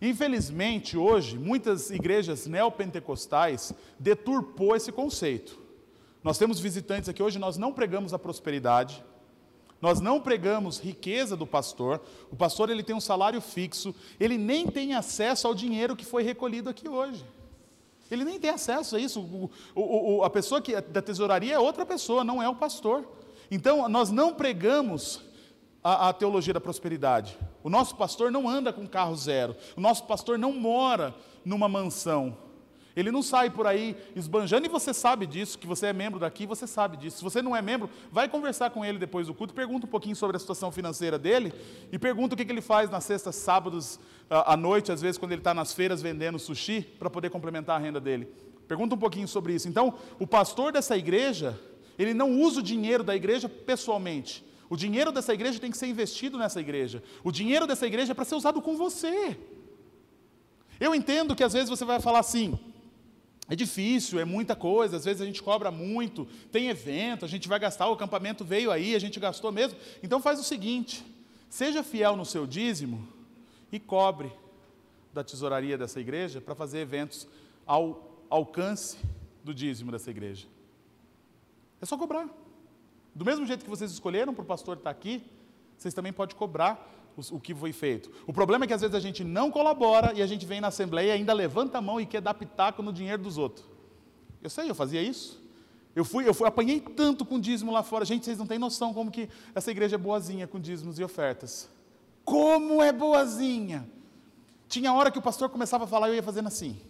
[0.00, 5.58] Infelizmente, hoje, muitas igrejas neopentecostais deturpou esse conceito.
[6.24, 9.04] Nós temos visitantes aqui hoje, nós não pregamos a prosperidade,
[9.82, 12.00] nós não pregamos riqueza do pastor.
[12.30, 16.22] O pastor ele tem um salário fixo, ele nem tem acesso ao dinheiro que foi
[16.22, 17.22] recolhido aqui hoje.
[18.10, 19.20] Ele nem tem acesso a isso.
[19.20, 22.54] O, o, o, a pessoa que é da tesouraria é outra pessoa, não é o
[22.54, 23.06] pastor.
[23.50, 25.20] Então, nós não pregamos
[25.82, 27.38] a, a, teologia da prosperidade.
[27.62, 29.56] O nosso pastor não anda com carro zero.
[29.76, 32.36] O nosso pastor não mora numa mansão.
[33.00, 36.46] Ele não sai por aí esbanjando, e você sabe disso, que você é membro daqui,
[36.46, 37.18] você sabe disso.
[37.18, 40.14] Se você não é membro, vai conversar com ele depois do culto, pergunta um pouquinho
[40.14, 41.52] sobre a situação financeira dele,
[41.90, 45.32] e pergunta o que, que ele faz nas sextas, sábados, à noite, às vezes, quando
[45.32, 48.28] ele está nas feiras vendendo sushi, para poder complementar a renda dele.
[48.68, 49.66] Pergunta um pouquinho sobre isso.
[49.68, 51.58] Então, o pastor dessa igreja,
[51.98, 54.44] ele não usa o dinheiro da igreja pessoalmente.
[54.68, 57.02] O dinheiro dessa igreja tem que ser investido nessa igreja.
[57.24, 59.36] O dinheiro dessa igreja é para ser usado com você.
[60.78, 62.56] Eu entendo que às vezes você vai falar assim,
[63.50, 67.48] é difícil, é muita coisa, às vezes a gente cobra muito, tem evento, a gente
[67.48, 69.76] vai gastar, o acampamento veio aí, a gente gastou mesmo.
[70.00, 71.04] Então faz o seguinte:
[71.48, 73.08] seja fiel no seu dízimo
[73.72, 74.32] e cobre
[75.12, 77.26] da tesouraria dessa igreja para fazer eventos
[77.66, 78.96] ao alcance
[79.42, 80.46] do dízimo dessa igreja.
[81.80, 82.28] É só cobrar.
[83.12, 85.24] Do mesmo jeito que vocês escolheram para o pastor estar aqui,
[85.76, 86.88] vocês também podem cobrar
[87.30, 88.10] o que foi feito.
[88.26, 90.68] O problema é que às vezes a gente não colabora e a gente vem na
[90.68, 93.66] assembleia e ainda levanta a mão e quer dar pitaco no dinheiro dos outros.
[94.42, 95.40] Eu sei, eu fazia isso.
[95.94, 98.04] Eu fui, eu fui, apanhei tanto com dízimo lá fora.
[98.04, 101.68] Gente, vocês não têm noção como que essa igreja é boazinha com dízimos e ofertas.
[102.24, 103.88] Como é boazinha!
[104.68, 106.80] Tinha hora que o pastor começava a falar, eu ia fazendo assim.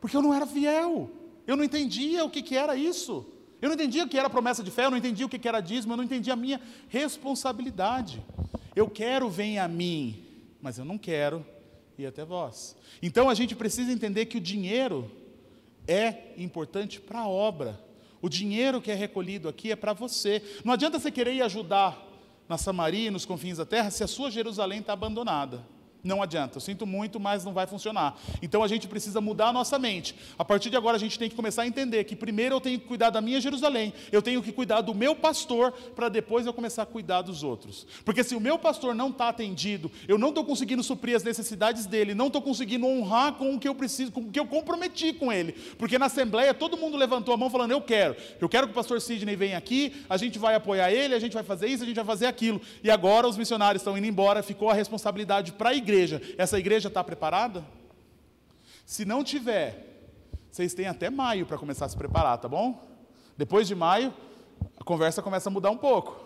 [0.00, 1.08] Porque eu não era fiel.
[1.46, 3.24] Eu não entendia o que, que era isso.
[3.64, 5.58] Eu não entendia o que era promessa de fé, eu não entendia o que era
[5.58, 8.22] dízimo, eu não entendia a minha responsabilidade.
[8.76, 10.22] Eu quero venha a mim,
[10.60, 11.42] mas eu não quero
[11.96, 12.76] ir até vós.
[13.02, 15.10] Então a gente precisa entender que o dinheiro
[15.88, 17.82] é importante para a obra.
[18.20, 20.42] O dinheiro que é recolhido aqui é para você.
[20.62, 21.98] Não adianta você querer ir ajudar
[22.46, 25.64] na Samaria, nos confins da terra, se a sua Jerusalém está abandonada.
[26.04, 28.20] Não adianta, eu sinto muito, mas não vai funcionar.
[28.42, 30.14] Então a gente precisa mudar a nossa mente.
[30.38, 32.78] A partir de agora a gente tem que começar a entender que primeiro eu tenho
[32.78, 36.52] que cuidar da minha Jerusalém, eu tenho que cuidar do meu pastor, para depois eu
[36.52, 37.86] começar a cuidar dos outros.
[38.04, 41.86] Porque se o meu pastor não está atendido, eu não estou conseguindo suprir as necessidades
[41.86, 45.10] dele, não estou conseguindo honrar com o que eu preciso, com o que eu comprometi
[45.14, 45.52] com ele.
[45.78, 48.74] Porque na Assembleia todo mundo levantou a mão falando: Eu quero, eu quero que o
[48.74, 51.86] pastor Sidney venha aqui, a gente vai apoiar ele, a gente vai fazer isso, a
[51.86, 52.60] gente vai fazer aquilo.
[52.82, 56.20] E agora os missionários estão indo embora, ficou a responsabilidade para a igreja igreja.
[56.36, 57.64] Essa igreja está preparada?
[58.84, 60.10] Se não tiver,
[60.50, 62.82] vocês têm até maio para começar a se preparar, tá bom?
[63.36, 64.12] Depois de maio,
[64.76, 66.22] a conversa começa a mudar um pouco.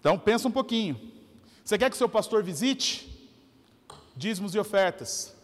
[0.00, 1.00] Então pensa um pouquinho.
[1.64, 3.30] Você quer que seu pastor visite?
[4.16, 5.34] Dízimos e ofertas.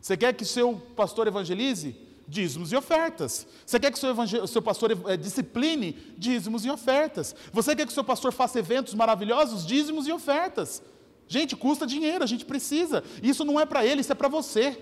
[0.00, 1.96] Você quer que seu pastor evangelize?
[2.28, 3.46] Dízimos e ofertas.
[3.64, 5.92] Você quer que seu, seu pastor é, discipline?
[6.18, 7.34] Dízimos e ofertas.
[7.52, 9.64] Você quer que seu pastor faça eventos maravilhosos?
[9.66, 10.82] Dízimos e ofertas.
[11.28, 13.02] Gente, custa dinheiro, a gente precisa.
[13.22, 14.78] Isso não é para ele, isso é para você.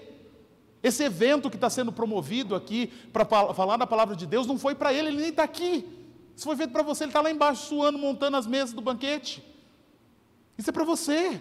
[0.83, 4.75] Esse evento que está sendo promovido aqui para falar da palavra de Deus não foi
[4.75, 5.89] para ele, ele nem está aqui.
[6.37, 9.43] Isso foi feito para você, ele está lá embaixo suando, montando as mesas do banquete.
[10.59, 11.41] Isso é para você.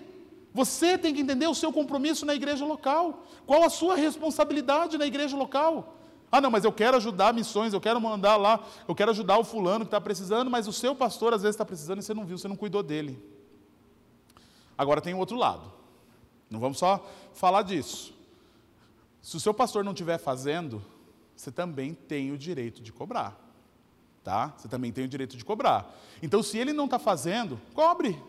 [0.54, 3.26] Você tem que entender o seu compromisso na igreja local.
[3.46, 5.98] Qual a sua responsabilidade na igreja local?
[6.32, 9.44] Ah, não, mas eu quero ajudar missões, eu quero mandar lá, eu quero ajudar o
[9.44, 12.26] fulano que está precisando, mas o seu pastor às vezes está precisando e você não
[12.26, 13.22] viu, você não cuidou dele.
[14.78, 15.72] Agora tem o outro lado.
[16.50, 18.14] Não vamos só falar disso.
[19.22, 20.84] Se o seu pastor não estiver fazendo,
[21.36, 23.40] você também tem o direito de cobrar.
[24.24, 24.54] Tá?
[24.58, 25.94] Você também tem o direito de cobrar.
[26.22, 28.22] Então, se ele não está fazendo, cobre.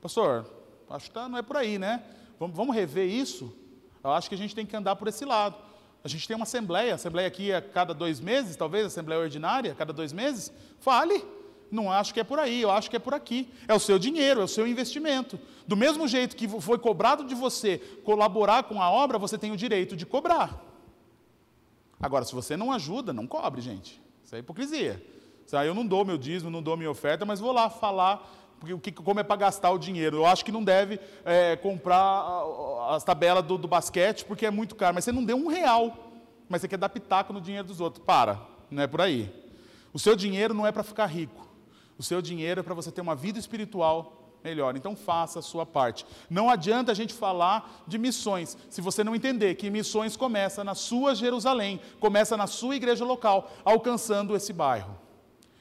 [0.00, 0.46] Pastor,
[0.90, 2.02] acho que tá, não é por aí, né?
[2.38, 3.54] Vamos, vamos rever isso?
[4.02, 5.56] Eu acho que a gente tem que andar por esse lado.
[6.04, 9.74] A gente tem uma assembleia, assembleia aqui a cada dois meses, talvez, assembleia ordinária, a
[9.74, 10.52] cada dois meses.
[10.80, 11.24] Fale.
[11.72, 13.48] Não acho que é por aí, eu acho que é por aqui.
[13.66, 15.40] É o seu dinheiro, é o seu investimento.
[15.66, 19.56] Do mesmo jeito que foi cobrado de você colaborar com a obra, você tem o
[19.56, 20.62] direito de cobrar.
[21.98, 23.98] Agora, se você não ajuda, não cobre, gente.
[24.22, 25.02] Isso é hipocrisia.
[25.54, 28.26] Ah, eu não dou meu dízimo, não dou minha oferta, mas vou lá falar
[28.60, 30.18] porque, como é para gastar o dinheiro.
[30.18, 32.24] Eu acho que não deve é, comprar
[32.90, 34.94] as tabelas do, do basquete porque é muito caro.
[34.94, 36.12] Mas você não deu um real,
[36.48, 38.04] mas você quer dar pitaco no dinheiro dos outros.
[38.04, 39.30] Para, não é por aí.
[39.92, 41.51] O seu dinheiro não é para ficar rico.
[42.02, 44.76] O seu dinheiro é para você ter uma vida espiritual melhor.
[44.76, 46.04] Então faça a sua parte.
[46.28, 50.74] Não adianta a gente falar de missões se você não entender que missões começa na
[50.74, 54.98] sua Jerusalém, começa na sua igreja local, alcançando esse bairro.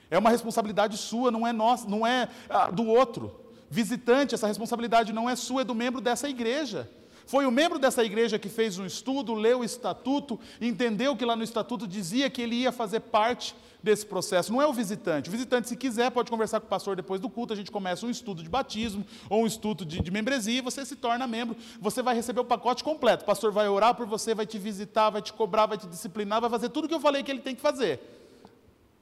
[0.09, 3.39] É uma responsabilidade sua, não é nossa, não é ah, do outro.
[3.69, 6.89] Visitante, essa responsabilidade não é sua, é do membro dessa igreja.
[7.31, 11.33] Foi o membro dessa igreja que fez um estudo, leu o estatuto, entendeu que lá
[11.33, 14.51] no estatuto dizia que ele ia fazer parte desse processo.
[14.51, 15.29] Não é o visitante.
[15.29, 17.53] O visitante, se quiser, pode conversar com o pastor depois do culto.
[17.53, 20.85] A gente começa um estudo de batismo ou um estudo de, de membresia e você
[20.85, 21.55] se torna membro.
[21.79, 23.23] Você vai receber o pacote completo.
[23.23, 26.41] O pastor vai orar por você, vai te visitar, vai te cobrar, vai te disciplinar,
[26.41, 28.20] vai fazer tudo o que eu falei que ele tem que fazer.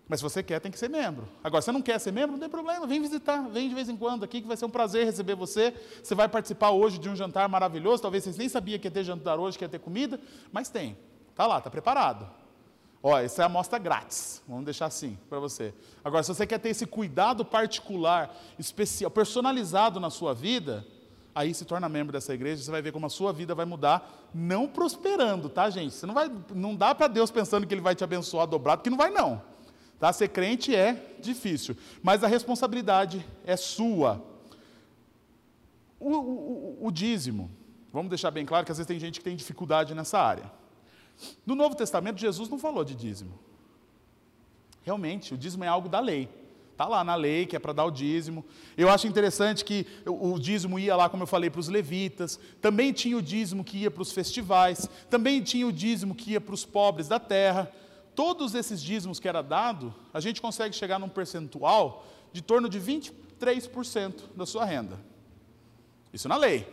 [0.10, 1.30] Mas se você quer, tem que ser membro.
[1.44, 3.88] Agora, se você não quer ser membro, não tem problema, vem visitar, vem de vez
[3.88, 5.72] em quando aqui, que vai ser um prazer receber você.
[6.02, 9.04] Você vai participar hoje de um jantar maravilhoso, talvez vocês nem sabiam que ia ter
[9.04, 10.20] jantar hoje, que ia ter comida,
[10.52, 10.98] mas tem.
[11.30, 12.28] Está lá, está preparado.
[13.04, 15.76] Ó, essa é a amostra grátis, vamos deixar assim para você.
[16.04, 20.86] Agora, se você quer ter esse cuidado particular, especial, personalizado na sua vida,
[21.36, 24.28] aí se torna membro dessa igreja, você vai ver como a sua vida vai mudar,
[24.34, 25.94] não prosperando, tá, gente?
[25.94, 28.90] Você não vai, não dá para Deus pensando que Ele vai te abençoar dobrado, porque
[28.90, 29.40] não vai não.
[30.00, 30.14] Tá?
[30.14, 34.24] Ser crente é difícil, mas a responsabilidade é sua.
[36.00, 37.52] O, o, o, dízimo,
[37.92, 40.50] vamos deixar bem claro que às vezes tem gente que tem dificuldade nessa área.
[41.46, 43.38] No Novo Testamento, Jesus não falou de dízimo.
[44.84, 46.30] Realmente, o dízimo é algo da lei.
[46.72, 48.46] Está lá na lei que é para dar o dízimo.
[48.78, 52.40] Eu acho interessante que o dízimo ia lá, como eu falei, para os levitas.
[52.62, 54.90] Também tinha o dízimo que ia para os festivais.
[55.10, 57.70] Também tinha o dízimo que ia para os pobres da terra
[58.20, 62.78] todos esses dízimos que era dado, a gente consegue chegar num percentual de torno de
[62.78, 65.00] 23% da sua renda.
[66.12, 66.68] Isso na lei.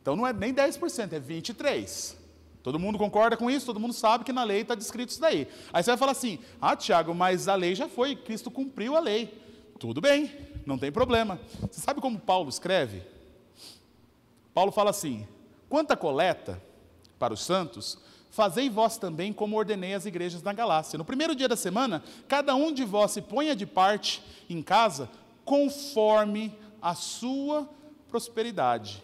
[0.00, 2.14] Então não é nem 10%, é 23%.
[2.62, 3.66] Todo mundo concorda com isso?
[3.66, 5.46] Todo mundo sabe que na lei está descrito isso daí.
[5.74, 9.00] Aí você vai falar assim: ah, Tiago, mas a lei já foi, Cristo cumpriu a
[9.00, 9.38] lei.
[9.78, 10.34] Tudo bem,
[10.64, 11.38] não tem problema.
[11.70, 13.02] Você sabe como Paulo escreve?
[14.54, 15.28] Paulo fala assim:
[15.68, 16.62] quanto coleta
[17.18, 17.98] para os santos,
[18.30, 20.96] Fazei vós também como ordenei as igrejas na Galácia.
[20.96, 25.10] No primeiro dia da semana, cada um de vós se ponha de parte em casa,
[25.44, 27.68] conforme a sua
[28.08, 29.02] prosperidade.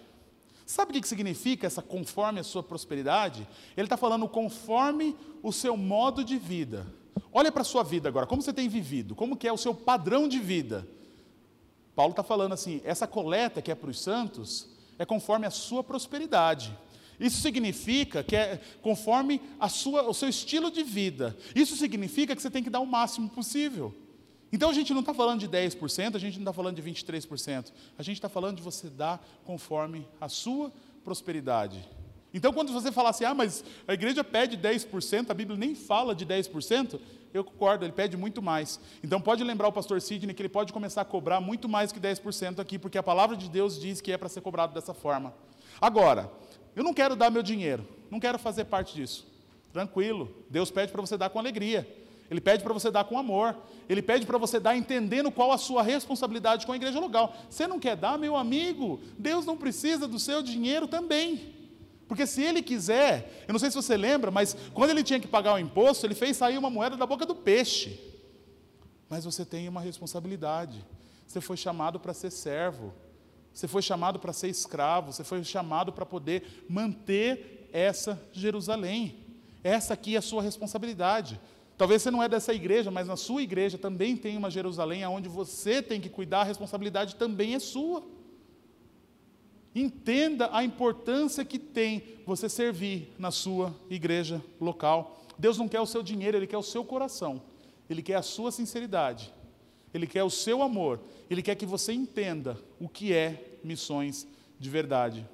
[0.65, 3.47] Sabe o que significa essa conforme a sua prosperidade?
[3.77, 6.87] Ele está falando conforme o seu modo de vida.
[7.33, 9.75] Olha para a sua vida agora, como você tem vivido, como que é o seu
[9.75, 10.87] padrão de vida.
[11.95, 14.69] Paulo está falando assim, essa coleta que é para os santos
[14.99, 16.77] é conforme a sua prosperidade.
[17.19, 21.37] Isso significa que é conforme a sua, o seu estilo de vida.
[21.55, 23.95] Isso significa que você tem que dar o máximo possível.
[24.53, 27.73] Então a gente não está falando de 10%, a gente não está falando de 23%.
[27.99, 31.87] A gente está falando de você dar conforme a sua prosperidade.
[32.33, 36.15] Então quando você fala assim, ah, mas a igreja pede 10%, a Bíblia nem fala
[36.15, 37.01] de 10%,
[37.33, 38.81] eu concordo, ele pede muito mais.
[39.03, 42.01] Então pode lembrar o pastor Sidney que ele pode começar a cobrar muito mais que
[42.01, 45.35] 10% aqui, porque a palavra de Deus diz que é para ser cobrado dessa forma.
[45.81, 46.31] Agora,
[46.77, 49.27] eu não quero dar meu dinheiro, não quero fazer parte disso.
[49.73, 51.87] Tranquilo, Deus pede para você dar com alegria.
[52.31, 53.57] Ele pede para você dar com amor.
[53.89, 57.35] Ele pede para você dar entendendo qual a sua responsabilidade com a igreja local.
[57.49, 59.01] Você não quer dar, meu amigo?
[59.19, 61.55] Deus não precisa do seu dinheiro também.
[62.09, 65.27] Porque se ele quiser, eu não sei se você lembra, mas quando ele tinha que
[65.27, 68.01] pagar o imposto, ele fez sair uma moeda da boca do peixe.
[69.09, 70.85] Mas você tem uma responsabilidade.
[71.27, 72.93] Você foi chamado para ser servo.
[73.57, 75.15] Você foi chamado para ser escravo.
[75.15, 79.17] Você foi chamado para poder manter essa Jerusalém.
[79.65, 81.41] Essa aqui é a sua responsabilidade.
[81.75, 85.27] Talvez você não é dessa igreja, mas na sua igreja também tem uma Jerusalém onde
[85.27, 88.03] você tem que cuidar, a responsabilidade também é sua.
[89.75, 95.25] Entenda a importância que tem você servir na sua igreja local.
[95.39, 97.41] Deus não quer o seu dinheiro, Ele quer o seu coração,
[97.89, 99.33] Ele quer a sua sinceridade,
[99.97, 104.27] Ele quer o seu amor, Ele quer que você entenda o que é missões
[104.59, 105.27] de verdade.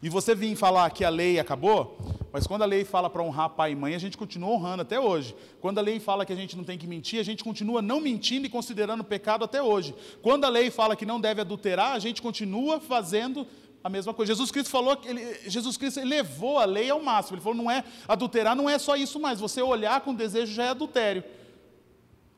[0.00, 1.98] E você vir falar que a lei acabou,
[2.32, 5.00] mas quando a lei fala para honrar pai e mãe, a gente continua honrando até
[5.00, 5.34] hoje.
[5.60, 8.00] Quando a lei fala que a gente não tem que mentir, a gente continua não
[8.00, 9.92] mentindo e considerando pecado até hoje.
[10.22, 13.44] Quando a lei fala que não deve adulterar, a gente continua fazendo
[13.82, 14.30] a mesma coisa.
[14.32, 17.36] Jesus Cristo falou que ele, Jesus Cristo levou a lei ao máximo.
[17.36, 19.40] Ele falou: não é adulterar, não é só isso mais.
[19.40, 21.24] Você olhar com desejo já é adultério.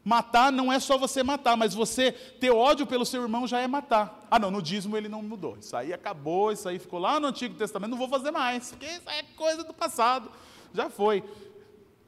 [0.04, 3.66] Matar não é só você matar, mas você ter ódio pelo seu irmão já é
[3.66, 4.26] matar.
[4.30, 5.58] Ah, não, no dízimo ele não mudou.
[5.58, 8.86] Isso aí acabou, isso aí ficou lá no Antigo Testamento, não vou fazer mais, porque
[8.86, 10.30] isso é coisa do passado.
[10.72, 11.22] Já foi.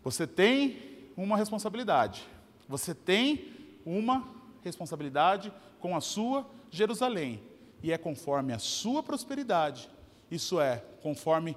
[0.02, 2.26] Você tem uma responsabilidade.
[2.66, 3.52] Você tem
[3.84, 4.26] uma
[4.64, 7.42] responsabilidade com a sua Jerusalém.
[7.82, 9.90] E é conforme a sua prosperidade.
[10.30, 11.56] Isso é, conforme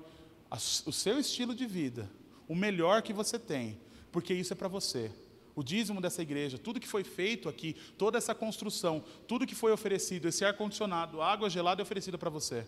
[0.51, 2.09] a, o seu estilo de vida.
[2.47, 3.79] O melhor que você tem.
[4.11, 5.11] Porque isso é para você
[5.55, 9.71] o dízimo dessa igreja, tudo que foi feito aqui, toda essa construção, tudo que foi
[9.71, 12.67] oferecido, esse ar-condicionado, água gelada é oferecida para você.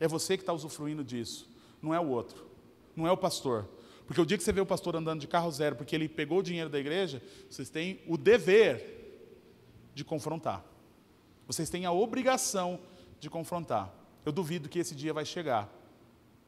[0.00, 1.48] É você que está usufruindo disso,
[1.80, 2.46] não é o outro,
[2.94, 3.68] não é o pastor.
[4.06, 6.38] Porque o dia que você vê o pastor andando de carro zero, porque ele pegou
[6.38, 8.94] o dinheiro da igreja, vocês têm o dever
[9.94, 10.64] de confrontar.
[11.46, 12.78] Vocês têm a obrigação
[13.18, 13.92] de confrontar.
[14.24, 15.72] Eu duvido que esse dia vai chegar.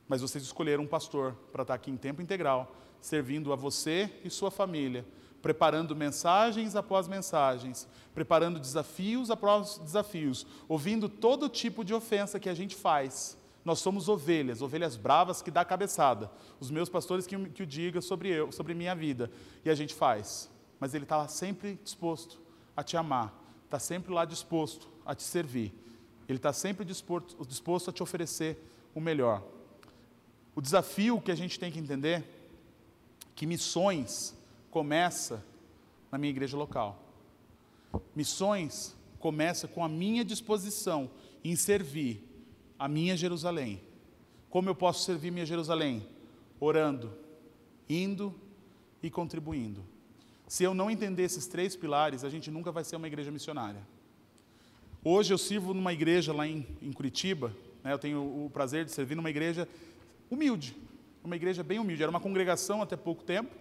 [0.07, 4.31] Mas vocês escolheram um pastor para estar aqui em tempo integral, servindo a você e
[4.31, 5.05] sua família,
[5.43, 12.55] preparando mensagens após mensagens, preparando desafios após desafios, ouvindo todo tipo de ofensa que a
[12.55, 13.37] gente faz.
[13.65, 16.31] Nós somos ovelhas, ovelhas bravas que dá cabeçada.
[16.59, 19.31] Os meus pastores que, que o digam sobre eu, sobre minha vida.
[19.65, 20.51] E a gente faz.
[20.81, 22.41] Mas ele está sempre disposto
[22.77, 23.35] a te amar,
[23.65, 25.75] está sempre lá disposto a te servir.
[26.29, 28.57] Ele está sempre disposto, disposto a te oferecer
[28.95, 29.43] o melhor.
[30.55, 32.25] O desafio que a gente tem que entender
[33.35, 34.38] que missões
[34.71, 35.45] começa
[36.11, 37.03] na minha igreja local.
[38.15, 41.11] Missões começa com a minha disposição
[41.45, 42.25] em servir
[42.79, 43.83] a minha Jerusalém.
[44.51, 46.07] Como eu posso servir minha Jerusalém?
[46.61, 47.13] Orando,
[47.89, 48.35] indo
[49.03, 49.85] e contribuindo.
[50.47, 53.87] Se eu não entender esses três pilares, a gente nunca vai ser uma igreja missionária.
[55.05, 57.55] Hoje eu sirvo numa igreja lá em, em Curitiba,
[57.85, 59.69] né, eu tenho o prazer de servir numa igreja
[60.31, 60.77] humilde,
[61.23, 62.03] uma igreja bem humilde.
[62.03, 63.55] Era uma congregação até pouco tempo,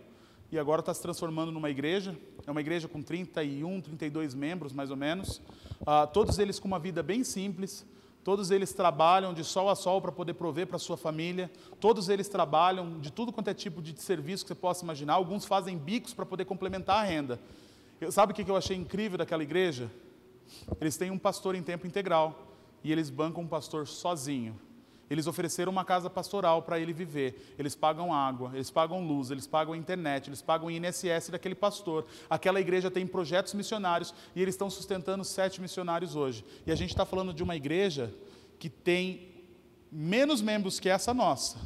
[0.52, 2.18] e agora está se transformando numa igreja.
[2.45, 5.41] É uma igreja com 31, 32 membros, mais ou menos.
[5.86, 7.86] Ah, todos eles com uma vida bem simples.
[8.24, 11.50] Todos eles trabalham de sol a sol para poder prover para sua família.
[11.80, 15.14] Todos eles trabalham de tudo quanto é tipo de serviço que você possa imaginar.
[15.14, 17.39] Alguns fazem bicos para poder complementar a renda.
[18.00, 19.89] Eu, sabe o que eu achei incrível daquela igreja?
[20.80, 24.60] Eles têm um pastor em tempo integral e eles bancam um pastor sozinho.
[25.10, 27.55] Eles ofereceram uma casa pastoral para ele viver.
[27.58, 32.05] Eles pagam água, eles pagam luz, eles pagam internet, eles pagam INSS daquele pastor.
[32.30, 36.43] Aquela igreja tem projetos missionários e eles estão sustentando sete missionários hoje.
[36.66, 38.14] E a gente está falando de uma igreja
[38.60, 39.30] que tem
[39.91, 41.58] menos membros que essa nossa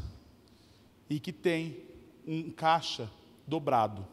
[1.09, 1.83] e que tem
[2.27, 3.09] um caixa
[3.47, 4.07] dobrado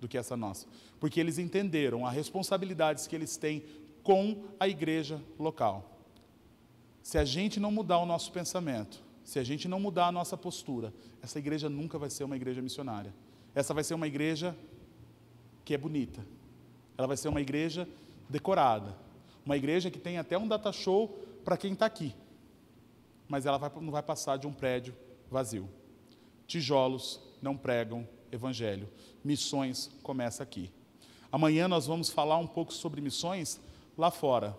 [0.00, 0.66] do que essa nossa.
[1.00, 3.64] Porque eles entenderam as responsabilidades que eles têm
[4.02, 5.97] com a igreja local.
[7.02, 10.36] Se a gente não mudar o nosso pensamento, se a gente não mudar a nossa
[10.36, 10.92] postura,
[11.22, 13.14] essa igreja nunca vai ser uma igreja missionária.
[13.54, 14.56] Essa vai ser uma igreja
[15.64, 16.24] que é bonita.
[16.96, 17.88] Ela vai ser uma igreja
[18.28, 18.96] decorada.
[19.44, 21.08] Uma igreja que tem até um data show
[21.44, 22.14] para quem está aqui.
[23.28, 24.94] Mas ela vai, não vai passar de um prédio
[25.30, 25.68] vazio.
[26.46, 28.88] Tijolos não pregam evangelho.
[29.22, 30.70] Missões começa aqui.
[31.30, 33.60] Amanhã nós vamos falar um pouco sobre missões
[33.96, 34.56] lá fora.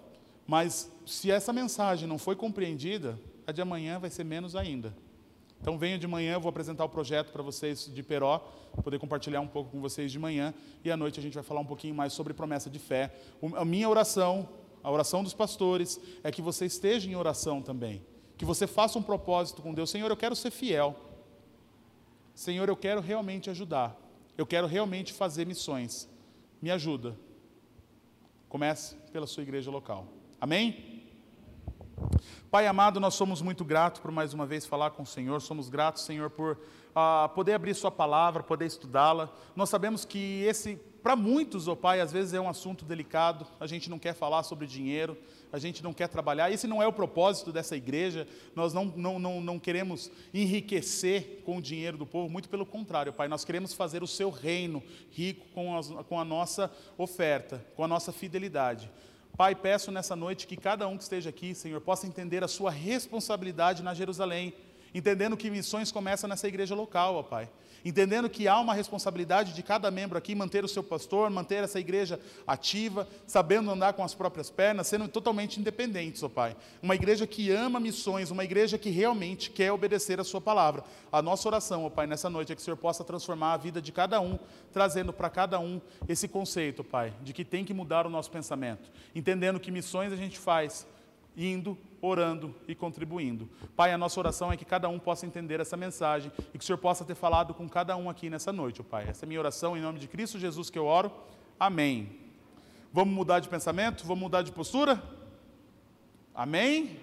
[0.49, 4.97] Mas se essa mensagem não foi compreendida, a de amanhã vai ser menos ainda.
[5.61, 8.39] Então venha de manhã, eu vou apresentar o projeto para vocês de Peró,
[8.83, 10.51] poder compartilhar um pouco com vocês de manhã,
[10.83, 13.13] e à noite a gente vai falar um pouquinho mais sobre promessa de fé.
[13.55, 14.49] A minha oração,
[14.81, 18.01] a oração dos pastores, é que você esteja em oração também.
[18.35, 19.91] Que você faça um propósito com Deus.
[19.91, 20.95] Senhor, eu quero ser fiel.
[22.33, 23.95] Senhor, eu quero realmente ajudar.
[24.35, 26.09] Eu quero realmente fazer missões.
[26.59, 27.15] Me ajuda.
[28.47, 30.17] Comece pela sua igreja local.
[30.41, 31.03] Amém?
[32.49, 35.67] Pai amado, nós somos muito gratos por mais uma vez falar com o Senhor, somos
[35.67, 39.29] gratos, Senhor, por uh, poder abrir Sua palavra, poder estudá-la.
[39.53, 43.45] Nós sabemos que esse, para muitos, ó oh Pai, às vezes é um assunto delicado,
[43.59, 45.17] a gente não quer falar sobre dinheiro,
[45.51, 48.25] a gente não quer trabalhar, esse não é o propósito dessa igreja,
[48.55, 53.11] nós não, não, não, não queremos enriquecer com o dinheiro do povo, muito pelo contrário,
[53.11, 54.81] Pai, nós queremos fazer o Seu reino
[55.11, 58.89] rico com, as, com a nossa oferta, com a nossa fidelidade.
[59.39, 62.69] Pai, peço nessa noite que cada um que esteja aqui, Senhor, possa entender a sua
[62.69, 64.53] responsabilidade na Jerusalém,
[64.93, 67.49] entendendo que missões começam nessa igreja local, ó Pai
[67.83, 71.79] entendendo que há uma responsabilidade de cada membro aqui manter o seu pastor, manter essa
[71.79, 76.55] igreja ativa, sabendo andar com as próprias pernas, sendo totalmente independentes, ó Pai.
[76.81, 80.83] Uma igreja que ama missões, uma igreja que realmente quer obedecer a Sua palavra.
[81.11, 83.81] A nossa oração, ó Pai, nessa noite é que o Senhor possa transformar a vida
[83.81, 84.37] de cada um,
[84.73, 88.89] trazendo para cada um esse conceito, Pai, de que tem que mudar o nosso pensamento,
[89.15, 90.85] entendendo que missões a gente faz
[91.39, 93.49] indo, orando e contribuindo.
[93.75, 96.67] Pai, a nossa oração é que cada um possa entender essa mensagem e que o
[96.67, 99.07] Senhor possa ter falado com cada um aqui nessa noite, Pai.
[99.07, 101.11] Essa é minha oração em nome de Cristo Jesus que eu oro.
[101.57, 102.17] Amém.
[102.91, 104.05] Vamos mudar de pensamento?
[104.05, 105.01] Vamos mudar de postura?
[106.35, 106.99] Amém?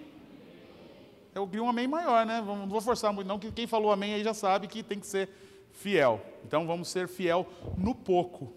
[1.33, 2.41] Eu queria um amém maior, né?
[2.41, 5.07] Não vou forçar muito, não, que quem falou amém aí já sabe que tem que
[5.07, 5.29] ser
[5.71, 6.21] fiel.
[6.43, 8.53] Então vamos ser fiel no pouco.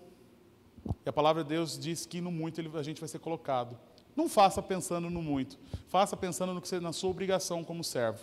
[1.04, 3.78] E a palavra de Deus diz que no muito a gente vai ser colocado.
[4.16, 5.58] Não faça pensando no muito,
[5.88, 8.20] faça pensando no que você, na sua obrigação como servo.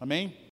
[0.00, 0.34] Amém?